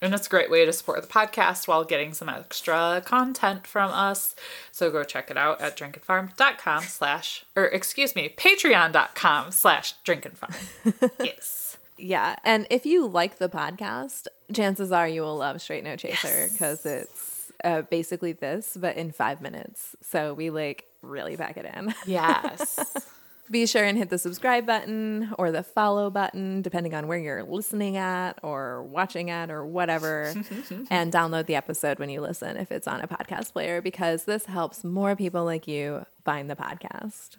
And 0.00 0.12
it's 0.14 0.26
a 0.26 0.30
great 0.30 0.50
way 0.50 0.64
to 0.66 0.72
support 0.72 1.02
the 1.02 1.08
podcast 1.08 1.66
while 1.66 1.82
getting 1.82 2.12
some 2.12 2.28
extra 2.28 3.02
content 3.04 3.66
from 3.66 3.90
us. 3.90 4.34
So 4.70 4.90
go 4.90 5.04
check 5.04 5.30
it 5.30 5.38
out 5.38 5.60
at 5.60 5.76
drinkandfarm.com 5.76 6.82
slash, 6.84 7.44
or 7.54 7.64
excuse 7.64 8.14
me, 8.14 8.28
patreon.com 8.28 9.52
slash 9.52 9.94
drinkandfarm. 10.04 11.10
yes. 11.24 11.78
Yeah. 11.96 12.36
And 12.44 12.66
if 12.70 12.84
you 12.84 13.06
like 13.06 13.38
the 13.38 13.48
podcast, 13.48 14.26
chances 14.52 14.92
are 14.92 15.08
you 15.08 15.22
will 15.22 15.38
love 15.38 15.62
Straight 15.62 15.82
No 15.82 15.96
Chaser 15.96 16.48
because 16.52 16.84
it's 16.84 17.25
uh, 17.64 17.82
basically 17.82 18.32
this, 18.32 18.76
but 18.80 18.96
in 18.96 19.12
five 19.12 19.40
minutes. 19.40 19.96
So 20.02 20.34
we 20.34 20.50
like 20.50 20.86
really 21.02 21.36
pack 21.36 21.56
it 21.56 21.66
in. 21.76 21.94
Yes. 22.06 22.78
Be 23.50 23.64
sure 23.66 23.84
and 23.84 23.96
hit 23.96 24.10
the 24.10 24.18
subscribe 24.18 24.66
button 24.66 25.32
or 25.38 25.52
the 25.52 25.62
follow 25.62 26.10
button, 26.10 26.62
depending 26.62 26.94
on 26.94 27.06
where 27.06 27.18
you're 27.18 27.44
listening 27.44 27.96
at 27.96 28.40
or 28.42 28.82
watching 28.82 29.30
at 29.30 29.52
or 29.52 29.64
whatever. 29.64 30.34
and 30.90 31.12
download 31.12 31.46
the 31.46 31.54
episode 31.54 32.00
when 32.00 32.10
you 32.10 32.20
listen 32.20 32.56
if 32.56 32.72
it's 32.72 32.88
on 32.88 33.00
a 33.00 33.06
podcast 33.06 33.52
player, 33.52 33.80
because 33.80 34.24
this 34.24 34.46
helps 34.46 34.82
more 34.82 35.14
people 35.14 35.44
like 35.44 35.68
you 35.68 36.04
find 36.24 36.50
the 36.50 36.56
podcast. 36.56 37.36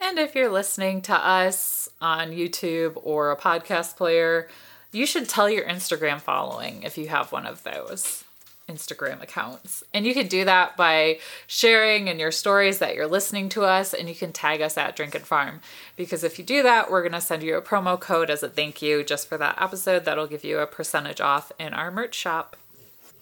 And 0.00 0.18
if 0.18 0.34
you're 0.34 0.50
listening 0.50 1.02
to 1.02 1.14
us 1.14 1.90
on 2.00 2.30
YouTube 2.30 2.98
or 3.02 3.30
a 3.30 3.36
podcast 3.36 3.96
player, 3.96 4.48
you 4.92 5.04
should 5.04 5.28
tell 5.28 5.50
your 5.50 5.64
Instagram 5.66 6.22
following 6.22 6.84
if 6.84 6.96
you 6.96 7.08
have 7.08 7.32
one 7.32 7.44
of 7.44 7.62
those 7.64 8.24
Instagram 8.70 9.22
accounts. 9.22 9.82
And 9.92 10.06
you 10.06 10.14
can 10.14 10.28
do 10.28 10.44
that 10.44 10.76
by 10.76 11.18
sharing 11.46 12.08
in 12.08 12.18
your 12.18 12.30
stories 12.30 12.78
that 12.78 12.94
you're 12.94 13.06
listening 13.06 13.48
to 13.50 13.64
us 13.64 13.92
and 13.92 14.08
you 14.08 14.14
can 14.14 14.32
tag 14.32 14.60
us 14.60 14.76
at 14.76 14.96
Drink 14.96 15.14
and 15.14 15.24
Farm. 15.24 15.60
Because 15.96 16.22
if 16.22 16.38
you 16.38 16.44
do 16.44 16.62
that, 16.62 16.90
we're 16.90 17.02
going 17.02 17.12
to 17.12 17.20
send 17.20 17.42
you 17.42 17.56
a 17.56 17.62
promo 17.62 17.98
code 17.98 18.30
as 18.30 18.42
a 18.42 18.48
thank 18.48 18.80
you 18.80 19.02
just 19.02 19.28
for 19.28 19.36
that 19.38 19.60
episode 19.60 20.04
that'll 20.04 20.26
give 20.26 20.44
you 20.44 20.58
a 20.58 20.66
percentage 20.66 21.20
off 21.20 21.50
in 21.58 21.74
our 21.74 21.90
merch 21.90 22.14
shop. 22.14 22.56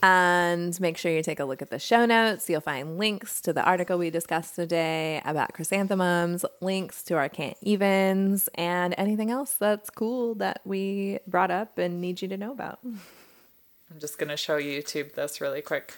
And 0.00 0.80
make 0.80 0.96
sure 0.96 1.10
you 1.10 1.22
take 1.22 1.40
a 1.40 1.44
look 1.44 1.60
at 1.60 1.70
the 1.70 1.78
show 1.78 2.06
notes. 2.06 2.48
You'll 2.48 2.60
find 2.60 2.98
links 2.98 3.40
to 3.40 3.52
the 3.52 3.64
article 3.64 3.98
we 3.98 4.10
discussed 4.10 4.54
today 4.54 5.20
about 5.24 5.54
chrysanthemums, 5.54 6.44
links 6.60 7.02
to 7.04 7.14
our 7.14 7.28
can't 7.28 7.56
evens, 7.62 8.48
and 8.54 8.94
anything 8.96 9.30
else 9.30 9.54
that's 9.54 9.90
cool 9.90 10.36
that 10.36 10.60
we 10.64 11.18
brought 11.26 11.50
up 11.50 11.78
and 11.78 12.00
need 12.00 12.22
you 12.22 12.28
to 12.28 12.36
know 12.36 12.52
about. 12.52 12.78
I'm 13.90 14.00
just 14.00 14.18
going 14.18 14.28
to 14.28 14.36
show 14.36 14.58
YouTube 14.58 15.14
this 15.14 15.40
really 15.40 15.62
quick. 15.62 15.94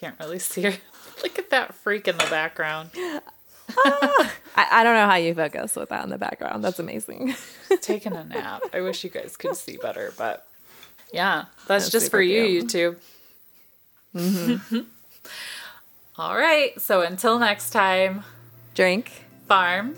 Can't 0.00 0.18
really 0.18 0.38
see 0.38 0.62
her. 0.62 0.74
Look 1.22 1.38
at 1.38 1.50
that 1.50 1.74
freak 1.74 2.08
in 2.08 2.16
the 2.16 2.26
background. 2.30 2.90
Ah. 2.96 3.22
I, 4.56 4.66
I 4.70 4.84
don't 4.84 4.94
know 4.94 5.06
how 5.06 5.16
you 5.16 5.34
focus 5.34 5.74
with 5.76 5.88
that 5.88 6.04
in 6.04 6.10
the 6.10 6.18
background. 6.18 6.62
That's 6.62 6.78
amazing. 6.78 7.34
taking 7.80 8.14
a 8.14 8.24
nap. 8.24 8.62
I 8.72 8.80
wish 8.80 9.02
you 9.04 9.10
guys 9.10 9.36
could 9.36 9.56
see 9.56 9.76
better, 9.76 10.12
but 10.16 10.46
yeah, 11.12 11.46
that's, 11.66 11.84
That's 11.84 11.90
just 11.90 12.10
for 12.10 12.20
you, 12.20 12.64
cute. 12.64 12.68
YouTube. 12.68 12.96
Mm-hmm. 14.14 14.80
All 16.18 16.36
right, 16.36 16.80
so 16.80 17.02
until 17.02 17.38
next 17.38 17.70
time, 17.70 18.24
Drink 18.74 19.10
farm 19.48 19.96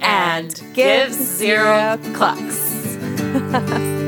and 0.00 0.60
give 0.74 1.12
zero 1.12 1.98
clucks. 2.14 2.96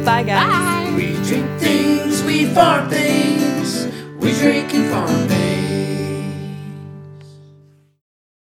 Bye, 0.09 0.22
guys. 0.22 0.94
We 0.94 1.12
drink 1.28 1.61
things, 1.61 2.24
we 2.24 2.46
farm 2.46 2.88
things, 2.88 3.88
we 4.16 4.32
drink 4.32 4.72
and 4.72 5.38